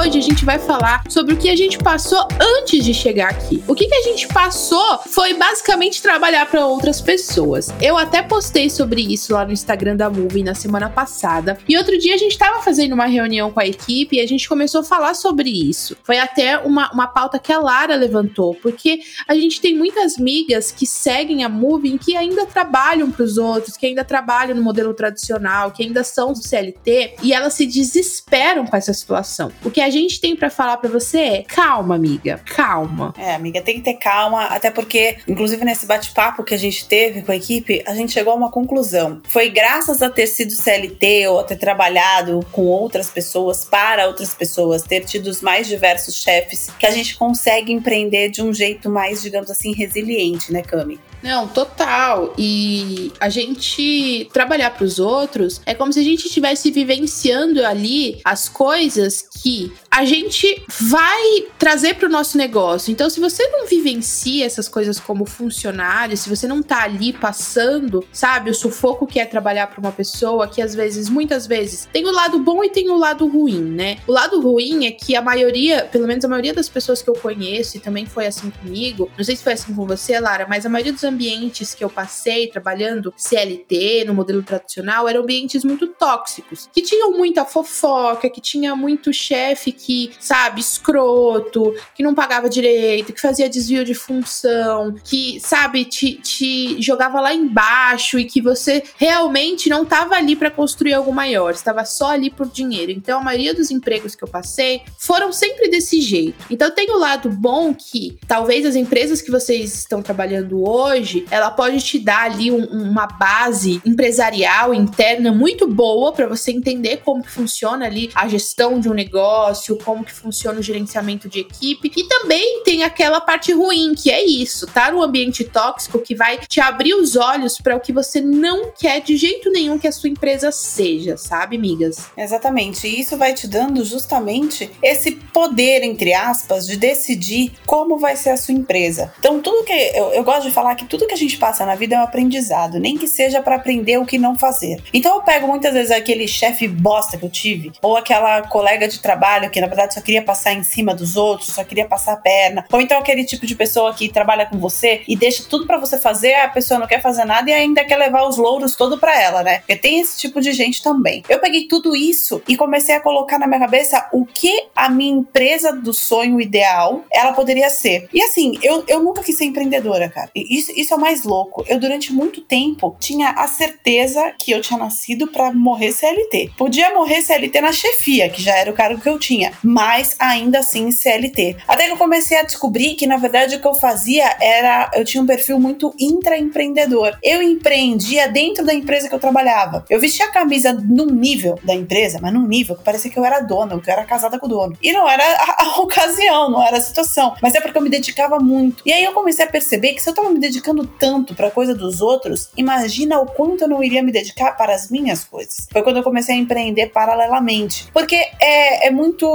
[0.09, 3.63] Hoje a gente vai falar sobre o que a gente passou antes de chegar aqui.
[3.67, 7.71] O que, que a gente passou foi basicamente trabalhar para outras pessoas.
[7.79, 11.59] Eu até postei sobre isso lá no Instagram da Movie na semana passada.
[11.67, 14.49] E outro dia a gente estava fazendo uma reunião com a equipe e a gente
[14.49, 15.95] começou a falar sobre isso.
[16.03, 20.71] Foi até uma, uma pauta que a Lara levantou, porque a gente tem muitas migas
[20.71, 24.91] que seguem a Movie que ainda trabalham para os outros, que ainda trabalham no modelo
[24.95, 29.51] tradicional, que ainda são do CLT e elas se desesperam com essa situação.
[29.63, 33.13] O que a gente gente tem para falar para você é calma, amiga, calma.
[33.17, 37.21] É, amiga, tem que ter calma, até porque, inclusive nesse bate-papo que a gente teve
[37.21, 39.21] com a equipe, a gente chegou a uma conclusão.
[39.27, 44.33] Foi graças a ter sido CLT ou a ter trabalhado com outras pessoas, para outras
[44.33, 48.89] pessoas, ter tido os mais diversos chefes, que a gente consegue empreender de um jeito
[48.89, 50.99] mais, digamos assim, resiliente, né, Cami?
[51.21, 52.33] Não, total.
[52.37, 58.19] E a gente trabalhar para os outros é como se a gente estivesse vivenciando ali
[58.23, 62.89] as coisas que a gente vai trazer para o nosso negócio.
[62.89, 68.01] Então, se você não vivencia essas coisas como funcionário, se você não tá ali passando,
[68.09, 72.05] sabe, o sufoco que é trabalhar para uma pessoa que às vezes, muitas vezes, tem
[72.05, 73.97] o lado bom e tem o lado ruim, né?
[74.07, 77.15] O lado ruim é que a maioria, pelo menos a maioria das pessoas que eu
[77.15, 80.65] conheço, e também foi assim comigo, não sei se foi assim com você, Lara, mas
[80.65, 85.87] a maioria dos ambientes que eu passei trabalhando CLT, no modelo tradicional, eram ambientes muito
[85.87, 92.13] tóxicos, que tinham muita fofoca, que tinha muito chefe que que, sabe, escroto, que não
[92.13, 98.25] pagava direito, que fazia desvio de função, que, sabe, te, te jogava lá embaixo e
[98.25, 102.91] que você realmente não estava ali para construir algo maior, estava só ali por dinheiro.
[102.91, 106.45] Então, a maioria dos empregos que eu passei foram sempre desse jeito.
[106.51, 111.49] Então, tem o lado bom que talvez as empresas que vocês estão trabalhando hoje, ela
[111.49, 117.23] pode te dar ali um, uma base empresarial interna muito boa para você entender como
[117.23, 121.91] funciona ali a gestão de um negócio, como que funciona o gerenciamento de equipe.
[121.95, 126.37] E também tem aquela parte ruim, que é isso, tá no ambiente tóxico que vai
[126.37, 129.91] te abrir os olhos para o que você não quer de jeito nenhum que a
[129.91, 132.09] sua empresa seja, sabe, migas?
[132.17, 132.87] Exatamente.
[132.87, 138.31] E isso vai te dando justamente esse poder, entre aspas, de decidir como vai ser
[138.31, 139.13] a sua empresa.
[139.19, 141.75] Então, tudo que eu, eu gosto de falar que tudo que a gente passa na
[141.75, 144.81] vida é um aprendizado, nem que seja para aprender o que não fazer.
[144.93, 148.99] Então, eu pego muitas vezes aquele chefe bosta que eu tive, ou aquela colega de
[148.99, 152.17] trabalho que na verdade só queria passar em cima dos outros, só queria passar a
[152.17, 155.77] perna, ou então aquele tipo de pessoa que trabalha com você e deixa tudo para
[155.77, 158.97] você fazer, a pessoa não quer fazer nada e ainda quer levar os louros todo
[158.97, 159.59] para ela, né?
[159.59, 161.23] Porque tem esse tipo de gente também.
[161.27, 165.13] Eu peguei tudo isso e comecei a colocar na minha cabeça o que a minha
[165.13, 168.07] empresa do sonho ideal ela poderia ser.
[168.13, 170.29] E assim, eu, eu nunca quis ser empreendedora, cara.
[170.35, 171.65] Isso, isso é o mais louco.
[171.67, 176.51] Eu, durante muito tempo, tinha a certeza que eu tinha nascido para morrer CLT.
[176.57, 180.59] Podia morrer CLT na chefia, que já era o cargo que eu tinha, mas ainda
[180.59, 181.57] assim CLT.
[181.67, 184.89] Até que eu comecei a descobrir que, na verdade, o que eu fazia era.
[184.93, 187.17] Eu tinha um perfil muito intraempreendedor.
[187.23, 189.85] Eu empreendia dentro da empresa que eu trabalhava.
[189.89, 193.25] Eu vestia a camisa num nível da empresa, mas num nível que parecia que eu
[193.25, 194.77] era dona, que eu era casada com o dono.
[194.81, 197.89] E não era a, a ocasião, não era a situação, mas é porque eu me
[197.89, 198.83] dedicava muito.
[198.85, 201.73] E aí eu comecei a perceber que se eu tava me dedicando tanto pra coisa
[201.73, 205.67] dos outros, imagina o quanto eu não iria me dedicar para as minhas coisas.
[205.71, 207.87] Foi quando eu comecei a empreender paralelamente.
[207.93, 209.25] Porque é, é muito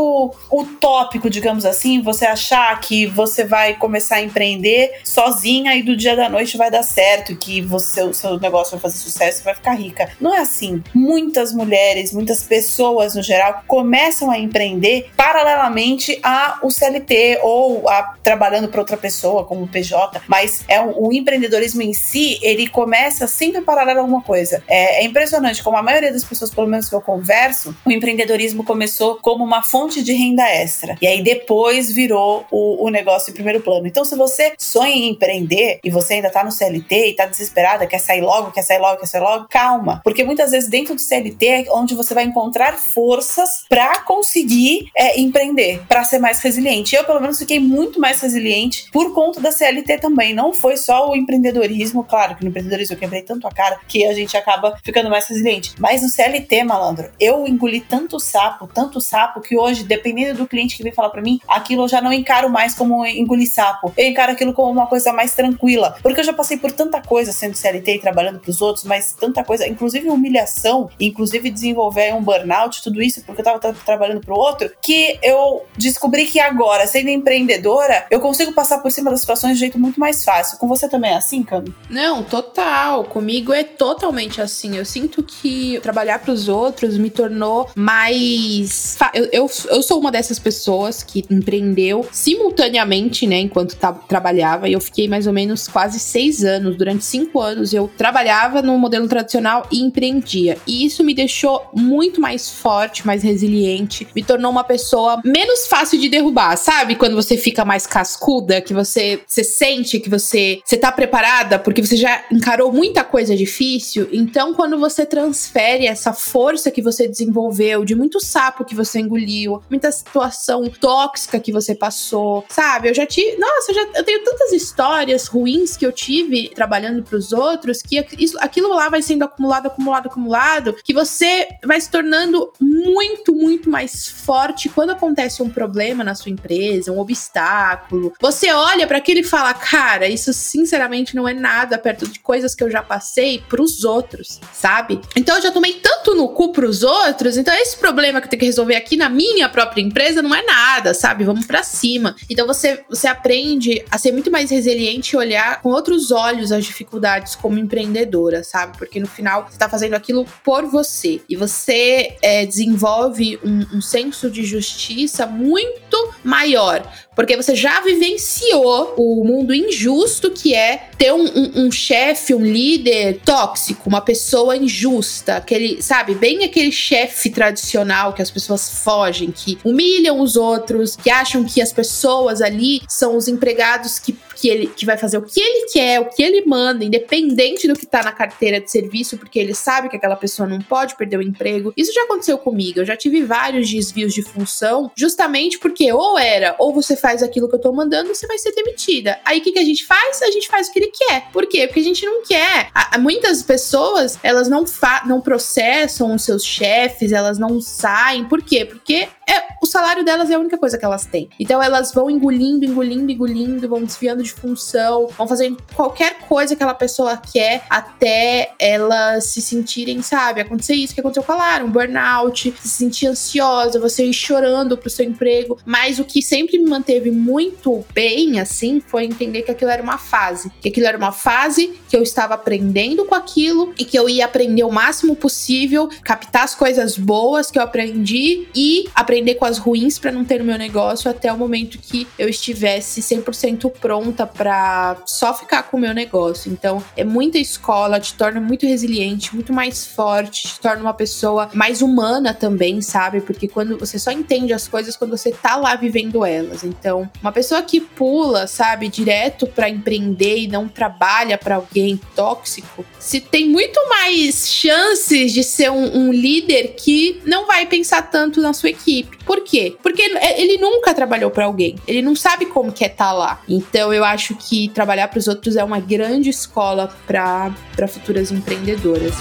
[0.51, 6.17] utópico, digamos assim, você achar que você vai começar a empreender sozinha e do dia
[6.17, 9.55] da noite vai dar certo, que você, o seu negócio vai fazer sucesso e vai
[9.55, 10.11] ficar rica.
[10.21, 10.83] Não é assim.
[10.95, 18.69] Muitas mulheres, muitas pessoas no geral começam a empreender paralelamente ao CLT ou a trabalhando
[18.69, 23.61] para outra pessoa como PJ, mas é o, o, empreendedorismo em si, ele começa sempre
[23.61, 24.63] paralelo a alguma coisa.
[24.67, 28.65] É, é impressionante como a maioria das pessoas, pelo menos que eu converso, o empreendedorismo
[28.65, 33.35] começou como uma fonte de renda extra e aí depois virou o, o negócio em
[33.35, 33.87] primeiro plano.
[33.87, 37.87] Então, se você sonha em empreender e você ainda tá no CLT e tá desesperada,
[37.87, 41.01] quer sair logo, quer sair logo, quer sair logo, calma, porque muitas vezes dentro do
[41.01, 46.95] CLT é onde você vai encontrar forças para conseguir é, empreender, para ser mais resiliente.
[46.95, 50.35] Eu, pelo menos, fiquei muito mais resiliente por conta da CLT também.
[50.35, 54.05] Não foi só o empreendedorismo, claro que no empreendedorismo eu quebrei tanto a cara que
[54.05, 55.75] a gente acaba ficando mais resiliente.
[55.79, 60.77] Mas no CLT, malandro, eu engoli tanto sapo, tanto sapo, que hoje, dependendo do cliente
[60.77, 63.93] que vem falar para mim, aquilo eu já não encaro mais como engolir sapo.
[63.97, 65.97] Eu encaro aquilo como uma coisa mais tranquila.
[66.03, 69.45] Porque eu já passei por tanta coisa sendo CLT e trabalhando pros outros, mas tanta
[69.45, 74.35] coisa, inclusive humilhação, inclusive desenvolver um burnout, tudo isso, porque eu tava tra trabalhando pro
[74.35, 79.55] outro, que eu descobri que agora, sendo empreendedora, eu consigo passar por cima das situações
[79.55, 80.59] de jeito muito mais fácil.
[80.59, 81.75] Com você também é assim, Cami?
[81.89, 83.05] Não, total.
[83.05, 84.77] Comigo é totalmente assim.
[84.77, 88.97] Eu sinto que trabalhar pros outros me tornou mais.
[89.13, 94.81] Eu, eu, eu sou uma dessas pessoas que empreendeu simultaneamente, né, enquanto trabalhava, e eu
[94.81, 96.77] fiquei mais ou menos quase seis anos.
[96.77, 100.57] Durante cinco anos eu trabalhava no modelo tradicional e empreendia.
[100.65, 105.99] E isso me deixou muito mais forte, mais resiliente, me tornou uma pessoa menos fácil
[105.99, 106.95] de derrubar, sabe?
[106.95, 111.85] Quando você fica mais cascuda, que você, você sente que você, você tá preparada porque
[111.85, 114.09] você já encarou muita coisa difícil.
[114.13, 119.64] Então, quando você transfere essa força que você desenvolveu, de muito sapo que você engoliu,
[119.69, 122.89] muita situação tóxica que você passou, sabe?
[122.89, 123.37] Eu já tive.
[123.39, 128.05] Nossa, eu, já, eu tenho tantas histórias ruins que eu tive trabalhando pros outros que
[128.19, 133.71] isso, aquilo lá vai sendo acumulado, acumulado, acumulado, que você vai se tornando muito, muito
[133.71, 138.13] mais forte quando acontece um problema na sua empresa, um obstáculo.
[138.21, 142.55] Você olha para aquilo e fala: "Cara, isso sinceramente não é nada perto de coisas
[142.55, 145.01] que eu já passei pros outros", sabe?
[145.17, 148.41] Então eu já tomei tanto no cu pros outros, então esse problema que eu tenho
[148.41, 151.23] que resolver aqui na minha própria empresa não é nada, sabe?
[151.23, 152.17] Vamos para cima.
[152.29, 156.65] Então você você aprende a ser muito mais resiliente e olhar com outros olhos as
[156.65, 158.77] dificuldades como empreendedora, sabe?
[158.77, 163.81] Porque no final você tá fazendo aquilo por você e você é, desenvolve um, um
[163.81, 166.83] senso de justiça muito maior.
[167.15, 172.45] Porque você já vivenciou o mundo injusto que é ter um, um, um chefe, um
[172.45, 179.31] líder tóxico, uma pessoa injusta, aquele, sabe, bem aquele chefe tradicional que as pessoas fogem,
[179.31, 184.13] que humilham os outros, que acham que as pessoas ali são os empregados que
[184.45, 187.73] que ele que vai fazer o que ele quer, o que ele manda, independente do
[187.73, 191.17] que tá na carteira de serviço, porque ele sabe que aquela pessoa não pode perder
[191.17, 191.73] o emprego.
[191.75, 192.81] Isso já aconteceu comigo.
[192.81, 197.49] Eu já tive vários desvios de função, justamente porque ou era, ou você faz aquilo
[197.49, 199.19] que eu tô mandando, você vai ser demitida.
[199.25, 200.21] Aí o que, que a gente faz?
[200.21, 201.31] A gente faz o que ele quer.
[201.33, 201.67] Por quê?
[201.67, 202.69] Porque a gente não quer.
[202.75, 204.67] A, muitas pessoas, elas não,
[205.07, 208.27] não processam os seus chefes, elas não saem.
[208.27, 208.67] Por quê?
[208.67, 211.31] Porque é, o salário delas é a única coisa que elas têm.
[211.41, 216.63] Então elas vão engolindo, engolindo, engolindo, vão desviando de função, vão fazendo qualquer coisa que
[216.63, 220.41] aquela pessoa quer até elas se sentirem, sabe?
[220.41, 224.77] Acontecer isso que aconteceu com a Lara, um burnout, se sentir ansiosa, você ir chorando
[224.77, 225.59] pro seu emprego.
[225.65, 229.99] Mas o que sempre me manteve muito bem, assim, foi entender que aquilo era uma
[229.99, 230.51] fase.
[230.61, 234.25] Que aquilo era uma fase que eu estava aprendendo com aquilo e que eu ia
[234.25, 239.59] aprender o máximo possível, captar as coisas boas que eu aprendi e aprender com as
[239.59, 243.71] ruins para não ter no meu negócio até o momento que eu estivesse 100%
[244.15, 246.51] pronta para só ficar com o meu negócio.
[246.51, 251.51] Então, é muita escola, te torna muito resiliente, muito mais forte, te torna uma pessoa
[251.53, 253.21] mais humana também, sabe?
[253.21, 256.63] Porque quando você só entende as coisas quando você tá lá vivendo elas.
[256.63, 262.85] Então, uma pessoa que pula, sabe, direto para empreender e não trabalha para alguém tóxico,
[262.99, 268.41] se tem muito mais chances de ser um, um líder que não vai pensar tanto
[268.41, 269.19] na sua equipe.
[269.25, 269.77] Por quê?
[269.83, 271.77] Porque ele nunca trabalhou para alguém.
[271.87, 273.43] Ele não sabe como que é estar tá lá.
[273.49, 279.15] Então eu acho que trabalhar para os outros é uma grande escola para futuras empreendedoras.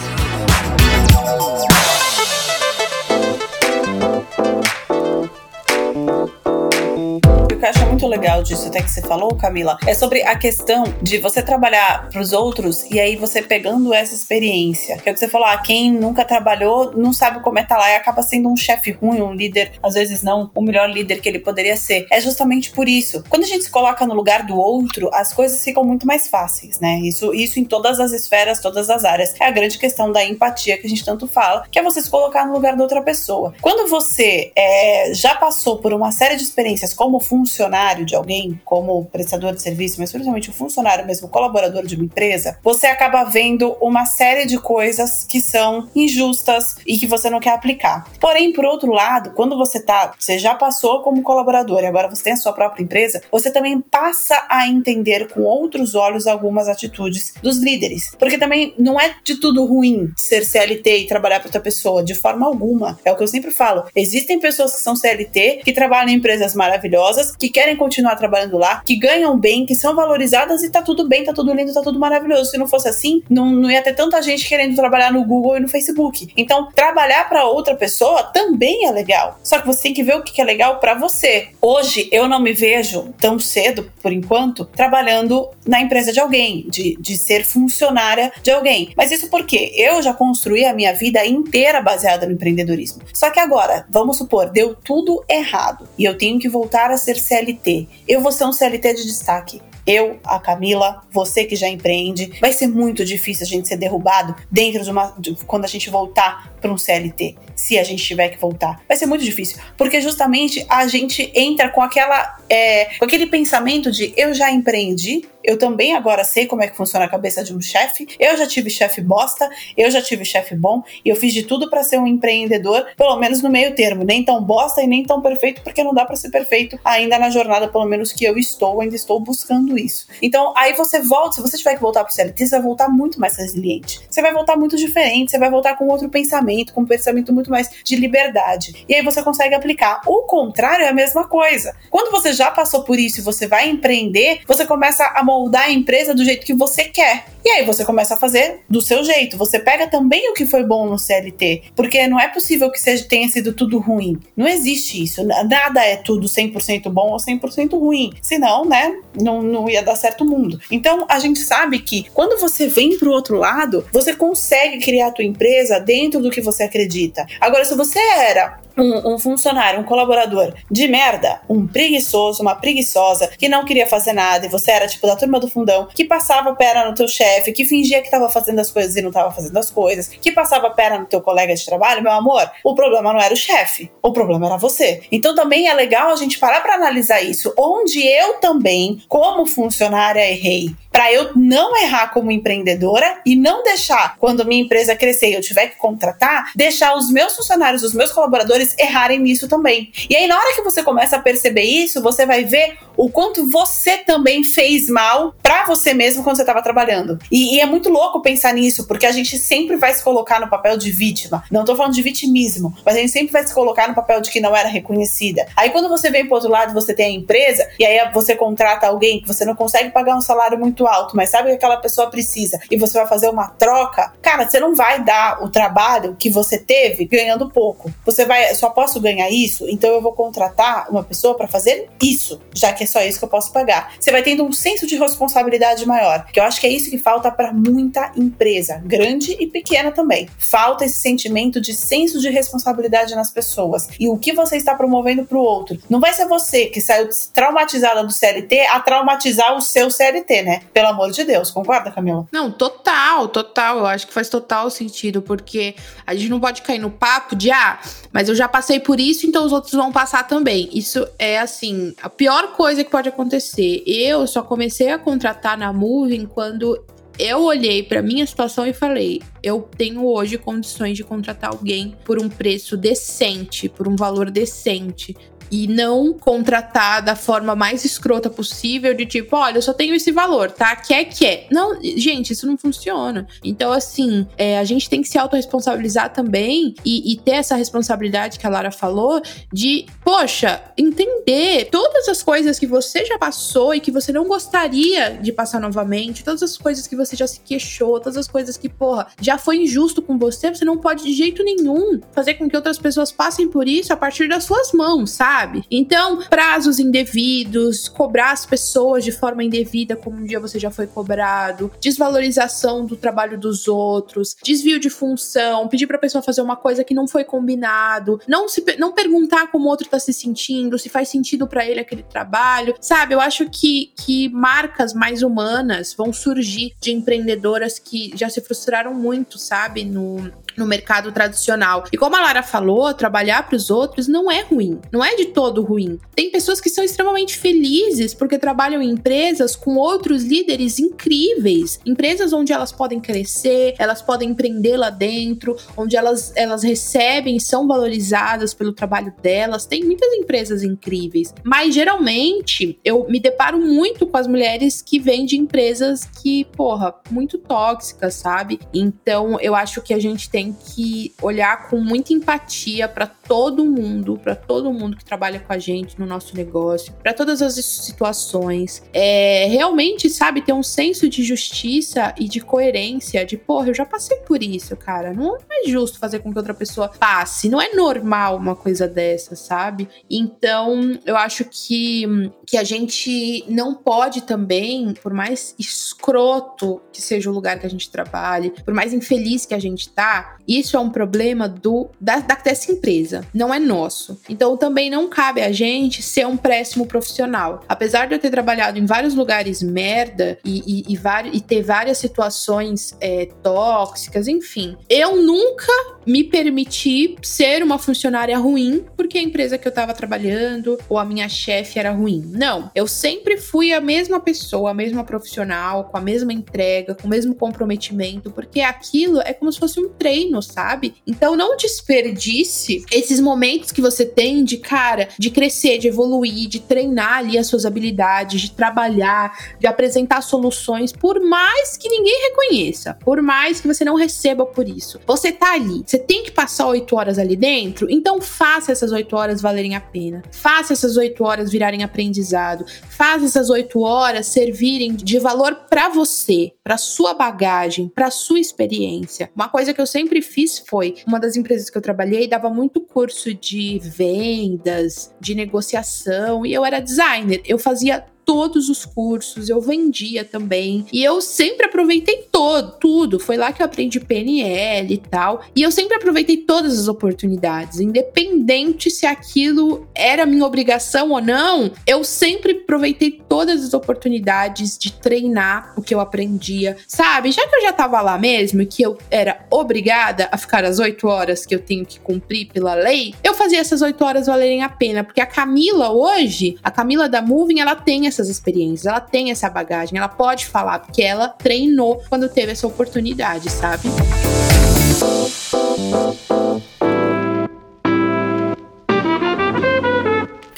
[7.63, 10.83] Que eu acho muito legal disso, até que você falou, Camila, é sobre a questão
[11.01, 14.97] de você trabalhar para os outros e aí você pegando essa experiência.
[14.97, 17.75] Que é o que você falou, ah, quem nunca trabalhou não sabe como é estar
[17.75, 20.89] tá lá e acaba sendo um chefe ruim, um líder, às vezes não o melhor
[20.89, 22.05] líder que ele poderia ser.
[22.11, 23.23] É justamente por isso.
[23.29, 26.81] Quando a gente se coloca no lugar do outro, as coisas ficam muito mais fáceis,
[26.81, 26.99] né?
[26.99, 29.33] Isso, isso em todas as esferas, todas as áreas.
[29.39, 32.09] É a grande questão da empatia que a gente tanto fala, que é você se
[32.09, 33.53] colocar no lugar da outra pessoa.
[33.61, 38.59] Quando você é, já passou por uma série de experiências como funcionário, funcionário de alguém,
[38.65, 43.23] como prestador de serviço, mas principalmente o funcionário mesmo, colaborador de uma empresa, você acaba
[43.23, 48.07] vendo uma série de coisas que são injustas e que você não quer aplicar.
[48.19, 52.23] Porém, por outro lado, quando você tá, você já passou como colaborador e agora você
[52.23, 57.33] tem a sua própria empresa, você também passa a entender com outros olhos algumas atitudes
[57.41, 58.15] dos líderes.
[58.17, 62.15] Porque também não é de tudo ruim ser CLT e trabalhar para outra pessoa, de
[62.15, 62.99] forma alguma.
[63.05, 63.83] É o que eu sempre falo.
[63.95, 68.81] Existem pessoas que são CLT, que trabalham em empresas maravilhosas, que querem continuar trabalhando lá,
[68.85, 71.99] que ganham bem, que são valorizadas e tá tudo bem, tá tudo lindo, tá tudo
[71.99, 72.51] maravilhoso.
[72.51, 75.59] Se não fosse assim, não, não ia ter tanta gente querendo trabalhar no Google e
[75.59, 76.29] no Facebook.
[76.37, 79.37] Então, trabalhar para outra pessoa também é legal.
[79.43, 81.49] Só que você tem que ver o que é legal para você.
[81.61, 86.95] Hoje, eu não me vejo tão cedo, por enquanto, trabalhando na empresa de alguém, de,
[86.97, 88.93] de ser funcionária de alguém.
[88.95, 93.01] Mas isso porque eu já construí a minha vida inteira baseada no empreendedorismo.
[93.13, 97.17] Só que agora, vamos supor, deu tudo errado e eu tenho que voltar a ser
[97.33, 97.87] CLT.
[98.07, 99.61] Eu vou ser um CLT de destaque.
[99.85, 104.35] Eu, a Camila, você que já empreende, vai ser muito difícil a gente ser derrubado
[104.49, 105.13] dentro de uma.
[105.17, 108.81] De, quando a gente voltar para um CLT, se a gente tiver que voltar.
[108.87, 112.37] Vai ser muito difícil, porque justamente a gente entra com aquela.
[112.49, 116.77] É, com aquele pensamento de eu já empreendi, eu também agora sei como é que
[116.77, 118.07] funciona a cabeça de um chefe.
[118.17, 121.69] Eu já tive chefe bosta, eu já tive chefe bom e eu fiz de tudo
[121.69, 125.21] para ser um empreendedor, pelo menos no meio termo, nem tão bosta e nem tão
[125.21, 128.79] perfeito, porque não dá para ser perfeito ainda na jornada, pelo menos que eu estou,
[128.79, 130.07] ainda estou buscando isso.
[130.21, 133.19] Então, aí você volta, se você tiver que voltar pro CLT, você vai voltar muito
[133.19, 134.01] mais resiliente.
[134.09, 137.49] Você vai voltar muito diferente, você vai voltar com outro pensamento, com um pensamento muito
[137.49, 138.85] mais de liberdade.
[138.87, 140.01] E aí você consegue aplicar.
[140.05, 141.75] O contrário é a mesma coisa.
[141.89, 145.71] Quando você já passou por isso e você vai empreender, você começa a moldar a
[145.71, 147.25] empresa do jeito que você quer.
[147.45, 149.37] E aí você começa a fazer do seu jeito.
[149.37, 153.03] Você pega também o que foi bom no CLT, porque não é possível que seja,
[153.03, 154.17] tenha sido tudo ruim.
[154.35, 155.23] Não existe isso.
[155.25, 158.13] Nada é tudo 100% bom ou 100% ruim.
[158.21, 160.59] Senão, né, não, não ia dar certo o mundo.
[160.71, 165.11] Então, a gente sabe que quando você vem pro outro lado, você consegue criar a
[165.11, 167.25] tua empresa dentro do que você acredita.
[167.41, 173.27] Agora, se você era um, um funcionário, um colaborador de merda, um preguiçoso, uma preguiçosa,
[173.27, 176.51] que não queria fazer nada, e você era tipo da turma do fundão, que passava
[176.51, 179.31] a perna no teu chefe, que fingia que tava fazendo as coisas e não tava
[179.31, 182.75] fazendo as coisas, que passava a perna no teu colega de trabalho, meu amor, o
[182.75, 185.01] problema não era o chefe, o problema era você.
[185.11, 190.29] Então também é legal a gente parar para analisar isso, onde eu também, como funcionária,
[190.29, 195.33] errei para eu não errar como empreendedora e não deixar, quando minha empresa crescer e
[195.33, 199.91] eu tiver que contratar, deixar os meus funcionários, os meus colaboradores errarem nisso também.
[200.09, 203.49] E aí, na hora que você começa a perceber isso, você vai ver o quanto
[203.49, 207.17] você também fez mal para você mesmo quando você estava trabalhando.
[207.31, 210.49] E, e, é muito louco pensar nisso, porque a gente sempre vai se colocar no
[210.49, 211.43] papel de vítima.
[211.51, 214.29] Não tô falando de vitimismo, mas a gente sempre vai se colocar no papel de
[214.29, 215.47] que não era reconhecida.
[215.55, 218.87] Aí quando você vem pro outro lado, você tem a empresa, e aí você contrata
[218.87, 222.09] alguém que você não consegue pagar um salário muito alto, mas sabe que aquela pessoa
[222.09, 226.29] precisa e você vai fazer uma troca, cara, você não vai dar o trabalho que
[226.29, 227.91] você teve ganhando pouco.
[228.05, 232.41] Você vai, só posso ganhar isso, então eu vou contratar uma pessoa para fazer isso,
[232.53, 233.93] já que é só isso que eu posso pagar.
[233.99, 236.97] Você vai tendo um senso de responsabilidade maior, que eu acho que é isso que
[236.97, 240.27] falta para muita empresa, grande e pequena também.
[240.37, 245.25] Falta esse sentimento de senso de responsabilidade nas pessoas e o que você está promovendo
[245.25, 245.77] para o outro.
[245.89, 250.61] Não vai ser você que saiu traumatizada do CLT a traumatizar o seu CLT, né?
[250.73, 252.27] Pelo amor de Deus, concorda, Camila?
[252.31, 253.79] Não, total, total.
[253.79, 255.75] Eu acho que faz total sentido, porque
[256.05, 257.79] a gente não pode cair no papo de, ah,
[258.11, 260.69] mas eu já passei por isso, então os outros vão passar também.
[260.73, 263.83] Isso é, assim, a pior coisa que pode acontecer.
[263.85, 266.83] Eu só comecei a contratar na Moving quando
[267.19, 272.21] eu olhei para minha situação e falei: eu tenho hoje condições de contratar alguém por
[272.21, 275.15] um preço decente, por um valor decente
[275.53, 280.11] e não contratar da forma mais escrota possível, de tipo, olha, eu só tenho esse
[280.11, 280.75] valor, tá?
[280.75, 281.45] Quer, quer.
[281.51, 283.27] Não, gente, isso não funciona.
[283.43, 288.39] Então, assim, é, a gente tem que se autorresponsabilizar também e, e, ter essa responsabilidade
[288.39, 293.79] que a Lara falou de, poxa, entender todas as coisas que você já passou e
[293.79, 297.99] que você não gostaria de passar novamente, todas as coisas que você já se queixou,
[297.99, 301.43] todas as coisas que, porra, já foi injusto com você, você não pode de jeito
[301.43, 305.42] nenhum fazer com que outras pessoas passem por isso a partir das suas mãos, sabe?
[305.43, 305.63] Sabe?
[305.69, 310.87] Então, prazos indevidos, cobrar as pessoas de forma indevida, como um dia você já foi
[310.87, 316.83] cobrado, desvalorização do trabalho dos outros, desvio de função, pedir pra pessoa fazer uma coisa
[316.83, 320.89] que não foi combinado, não se não perguntar como o outro tá se sentindo, se
[320.89, 323.13] faz sentido para ele aquele trabalho, sabe?
[323.13, 328.93] Eu acho que, que marcas mais humanas vão surgir de empreendedoras que já se frustraram
[328.93, 329.83] muito, sabe?
[329.83, 331.83] No, no mercado tradicional.
[331.91, 335.25] E como a Lara falou, trabalhar para os outros não é ruim, não é de
[335.25, 335.99] todo ruim.
[336.15, 342.33] Tem pessoas que são extremamente felizes porque trabalham em empresas com outros líderes incríveis, empresas
[342.33, 348.53] onde elas podem crescer, elas podem empreender lá dentro, onde elas, elas recebem são valorizadas
[348.53, 349.65] pelo trabalho delas.
[349.65, 355.25] Tem muitas empresas incríveis, mas geralmente eu me deparo muito com as mulheres que vêm
[355.25, 358.59] de empresas que, porra, muito tóxicas, sabe?
[358.73, 363.63] Então eu acho que a gente tem tem que olhar com muita empatia para todo
[363.63, 367.53] mundo, para todo mundo que trabalha com a gente no nosso negócio, para todas as
[367.63, 368.83] situações.
[368.91, 373.85] É, realmente, sabe, ter um senso de justiça e de coerência, de porra, eu já
[373.85, 375.13] passei por isso, cara.
[375.13, 377.47] Não é justo fazer com que outra pessoa passe.
[377.47, 379.87] Não é normal uma coisa dessa, sabe?
[380.09, 382.05] Então, eu acho que,
[382.53, 387.69] que a gente não pode também, por mais escroto que seja o lugar que a
[387.69, 392.19] gente trabalhe, por mais infeliz que a gente tá, isso é um problema do da,
[392.19, 394.21] da, dessa empresa, não é nosso.
[394.29, 397.63] Então também não cabe a gente ser um péssimo profissional.
[397.67, 400.99] Apesar de eu ter trabalhado em vários lugares merda e, e, e,
[401.33, 408.85] e ter várias situações é, tóxicas, enfim, eu nunca me permiti ser uma funcionária ruim
[408.95, 412.23] porque a empresa que eu tava trabalhando ou a minha chefe era ruim.
[412.33, 417.07] Não, eu sempre fui a mesma pessoa, a mesma profissional, com a mesma entrega, com
[417.07, 420.95] o mesmo comprometimento, porque aquilo é como se fosse um treino, sabe?
[421.05, 426.59] Então não desperdice esses momentos que você tem de cara, de crescer, de evoluir, de
[426.59, 432.97] treinar ali as suas habilidades, de trabalhar, de apresentar soluções, por mais que ninguém reconheça,
[433.03, 434.99] por mais que você não receba por isso.
[435.05, 439.15] Você tá ali, você tem que passar oito horas ali dentro, então faça essas oito
[439.15, 440.23] horas valerem a pena.
[440.31, 442.65] Faça essas oito horas virarem aprendizado.
[442.89, 449.29] Faça essas oito horas servirem de valor para você, para sua bagagem, para sua experiência.
[449.35, 452.81] Uma coisa que eu sempre fiz foi, uma das empresas que eu trabalhei dava muito
[452.81, 457.43] curso de vendas, de negociação, e eu era designer.
[457.45, 460.85] Eu fazia todos os cursos, eu vendia também.
[460.91, 463.19] E eu sempre aproveitei todo, tudo.
[463.19, 465.43] Foi lá que eu aprendi PNL e tal.
[465.55, 471.71] E eu sempre aproveitei todas as oportunidades, independente se aquilo era minha obrigação ou não.
[471.85, 476.77] Eu sempre aproveitei todas as oportunidades de treinar o que eu aprendia.
[476.87, 477.31] Sabe?
[477.31, 480.79] Já que eu já tava lá mesmo e que eu era obrigada a ficar as
[480.79, 484.63] oito horas que eu tenho que cumprir pela lei, eu fazia essas oito horas valerem
[484.63, 485.03] a pena.
[485.03, 489.49] Porque a Camila hoje, a Camila da Moving, ela tem essas experiências, ela tem essa
[489.49, 493.89] bagagem, ela pode falar, porque ela treinou quando teve essa oportunidade, sabe?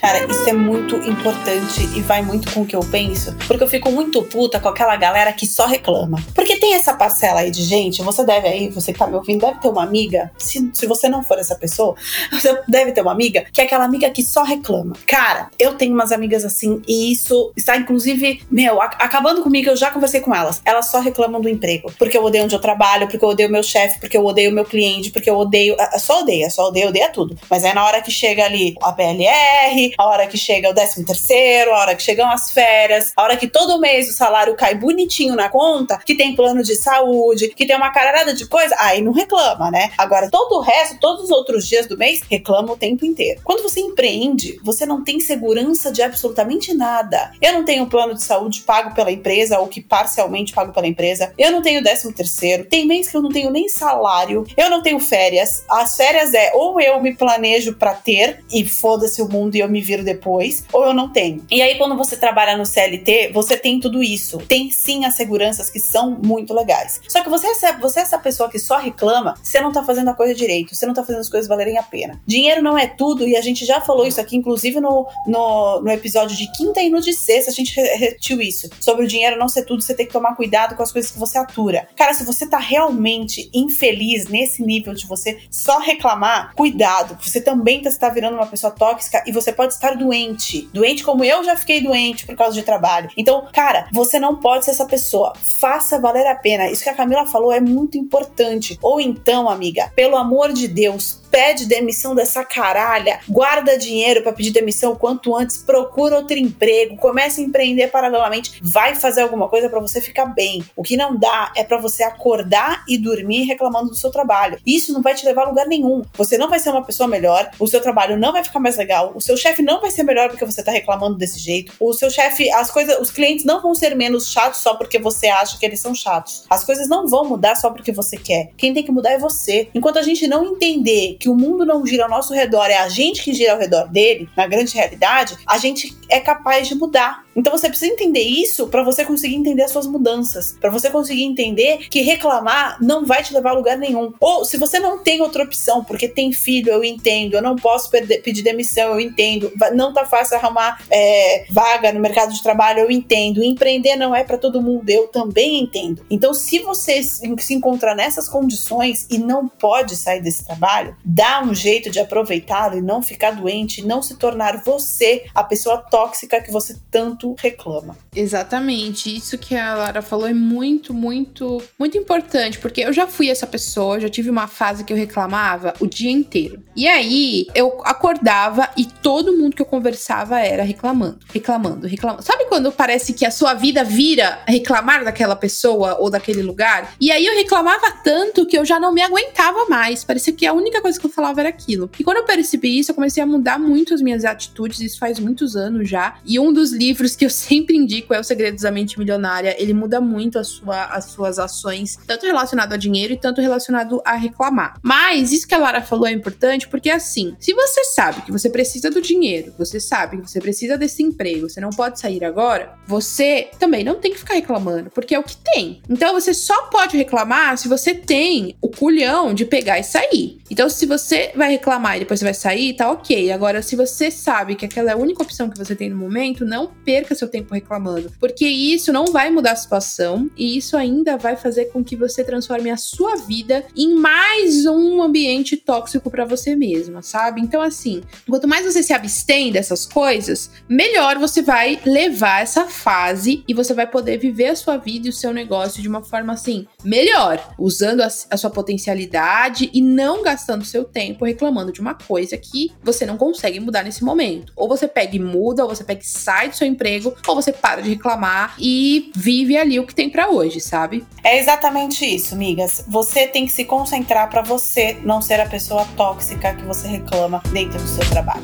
[0.06, 3.68] Cara, isso é muito importante e vai muito com o que eu penso, porque eu
[3.68, 6.24] fico muito puta com aquela galera que só reclama.
[6.36, 9.41] Porque tem essa parcela aí de gente, você deve aí, você que tá me ouvindo,
[9.41, 11.95] deve ter uma amiga, se, se você não for essa pessoa,
[12.32, 14.95] você deve ter uma amiga que é aquela amiga que só reclama.
[15.08, 19.76] Cara, eu tenho umas amigas assim e isso está inclusive, meu, a, acabando comigo, eu
[19.76, 20.62] já conversei com elas.
[20.64, 23.64] Elas só reclamam do emprego, porque eu odeio onde eu trabalho, porque eu odeio meu
[23.64, 27.36] chefe, porque eu odeio meu cliente, porque eu odeio, só odeia, só odeia, odeia tudo.
[27.49, 31.06] Mas é na hora que chega ali a PLR, a hora que chega o 13
[31.06, 34.76] terceiro, a hora que chegam as férias, a hora que todo mês o salário cai
[34.76, 39.02] bonitinho na conta, que tem plano de saúde, que tem uma caralhada de coisa, aí
[39.02, 39.91] não reclama, né?
[39.98, 43.41] Agora, todo o resto, todos os outros dias do mês, reclama o tempo inteiro.
[43.43, 47.32] Quando você empreende, você não tem segurança de absolutamente nada.
[47.41, 51.34] Eu não tenho plano de saúde pago pela empresa ou que parcialmente pago pela empresa.
[51.38, 52.66] Eu não tenho 13 terceiro.
[52.66, 54.46] Tem mês que eu não tenho nem salário.
[54.58, 55.64] Eu não tenho férias.
[55.70, 59.70] As férias é ou eu me planejo para ter e foda-se o mundo e eu
[59.70, 61.45] me viro depois, ou eu não tenho.
[61.49, 64.38] E aí, quando você trabalha no CLT, você tem tudo isso.
[64.39, 66.99] Tem sim as seguranças que são muito legais.
[67.07, 70.09] Só que você, recebe, você é essa pessoa que só reclama, você não tá fazendo
[70.09, 72.19] a coisa direito, você não tá fazendo as coisas valerem a pena.
[72.25, 75.91] Dinheiro não é tudo, e a gente já falou isso aqui, inclusive no, no, no
[75.91, 78.69] episódio de quinta e no de sexta, a gente repetiu isso.
[78.79, 81.19] Sobre o dinheiro não ser tudo, você tem que tomar cuidado com as coisas que
[81.19, 81.88] você atura.
[81.95, 87.17] Cara, se você tá realmente infeliz nesse nível de você só reclamar, cuidado.
[87.21, 90.69] Você também tá, tá virando uma pessoa tóxica e você pode estar doente.
[90.73, 93.09] Doente como eu já fiquei doente por causa de trabalho.
[93.15, 95.34] Então, cara, você não pode ser essa pessoa.
[95.59, 96.69] Faça valer a pena.
[96.69, 98.78] Isso que a Camila falou é muito importante.
[98.82, 104.51] Ou então, amiga, pelo amor de Deus, pede demissão dessa caralha, guarda dinheiro para pedir
[104.51, 109.69] demissão o quanto antes, procura outro emprego, comece a empreender paralelamente, vai fazer alguma coisa
[109.69, 110.63] para você ficar bem.
[110.77, 114.57] O que não dá é para você acordar e dormir reclamando do seu trabalho.
[114.65, 116.03] Isso não vai te levar a lugar nenhum.
[116.13, 119.11] Você não vai ser uma pessoa melhor, o seu trabalho não vai ficar mais legal,
[119.13, 121.73] o seu chefe não vai ser melhor porque você tá reclamando desse jeito.
[121.81, 125.27] O seu chefe, as coisas, os clientes não vão ser menos chatos só porque você
[125.27, 126.45] acha que eles são chatos.
[126.49, 128.51] As coisas não vão mudar só porque você quer.
[128.55, 129.67] Quem tem que mudar é você.
[129.75, 132.89] Enquanto a gente não entender que o mundo não gira ao nosso redor, é a
[132.89, 137.26] gente que gira ao redor dele, na grande realidade, a gente é capaz de mudar.
[137.36, 141.23] Então você precisa entender isso para você conseguir entender as suas mudanças, para você conseguir
[141.23, 144.13] entender que reclamar não vai te levar a lugar nenhum.
[144.19, 147.89] Ou se você não tem outra opção, porque tem filho, eu entendo, eu não posso
[147.89, 152.80] perder, pedir demissão, eu entendo, não tá fácil arrumar é, vaga no mercado de trabalho,
[152.80, 153.43] eu entendo.
[153.43, 156.05] Empreender não é para todo mundo, eu também entendo.
[156.09, 161.53] Então, se você se encontrar nessas condições e não pode sair desse trabalho, dá um
[161.53, 166.51] jeito de aproveitá-lo e não ficar doente, não se tornar você a pessoa tóxica que
[166.51, 167.97] você tanto reclama.
[168.16, 169.16] Exatamente.
[169.16, 173.45] Isso que a Lara falou é muito, muito, muito importante, porque eu já fui essa
[173.45, 176.64] pessoa, já tive uma fase que eu reclamava o dia inteiro.
[176.76, 182.24] E aí eu acordava e todo mundo que eu conversava era reclamando, reclamando, reclamando.
[182.24, 186.95] Sabe quando parece que a sua vida vira reclamar daquela pessoa ou daquele lugar?
[186.99, 190.03] E aí eu reclamava tanto que eu já não me aguentava mais.
[190.03, 191.89] Parecia que a única coisa que eu falava era aquilo.
[192.00, 195.20] E quando eu percebi isso, eu comecei a mudar muito as minhas atitudes, isso faz
[195.20, 196.18] muitos anos já.
[196.26, 199.56] E um dos livros que eu sempre indico é O Segredos da Mente Milionária.
[199.62, 204.02] Ele muda muito a sua, as suas ações, tanto relacionado a dinheiro e tanto relacionado
[204.06, 204.80] a reclamar.
[204.82, 208.50] Mas isso que a Lara falou é importante porque, assim, se você sabe que você
[208.50, 212.74] precisa do dinheiro, você sabe que você precisa desse emprego, você não pode sair agora,
[212.88, 215.82] você também não tem que ficar reclamando, porque é o que tem.
[215.89, 220.39] Então você só pode reclamar se você tem o culhão de pegar e sair.
[220.50, 223.31] Então, se você vai reclamar e depois você vai sair, tá ok.
[223.31, 226.45] Agora, se você sabe que aquela é a única opção que você tem no momento,
[226.45, 228.11] não perca seu tempo reclamando.
[228.19, 232.23] Porque isso não vai mudar a situação e isso ainda vai fazer com que você
[232.23, 237.41] transforme a sua vida em mais um ambiente tóxico para você mesma, sabe?
[237.41, 243.43] Então, assim, quanto mais você se abstém dessas coisas, melhor você vai levar essa fase
[243.47, 246.33] e você vai poder viver a sua vida e o seu negócio de uma forma
[246.33, 251.93] assim, melhor, usando a, a sua potencialidade e não gastando seu tempo reclamando de uma
[251.93, 254.51] coisa que você não consegue mudar nesse momento.
[254.55, 257.53] Ou você pega e muda, ou você pega e sai do seu emprego, ou você
[257.53, 261.05] para de reclamar e vive ali o que tem para hoje, sabe?
[261.23, 262.84] É exatamente isso, migas.
[262.88, 267.41] Você tem que se concentrar para você não ser a pessoa tóxica que você reclama
[267.51, 268.43] dentro do seu trabalho.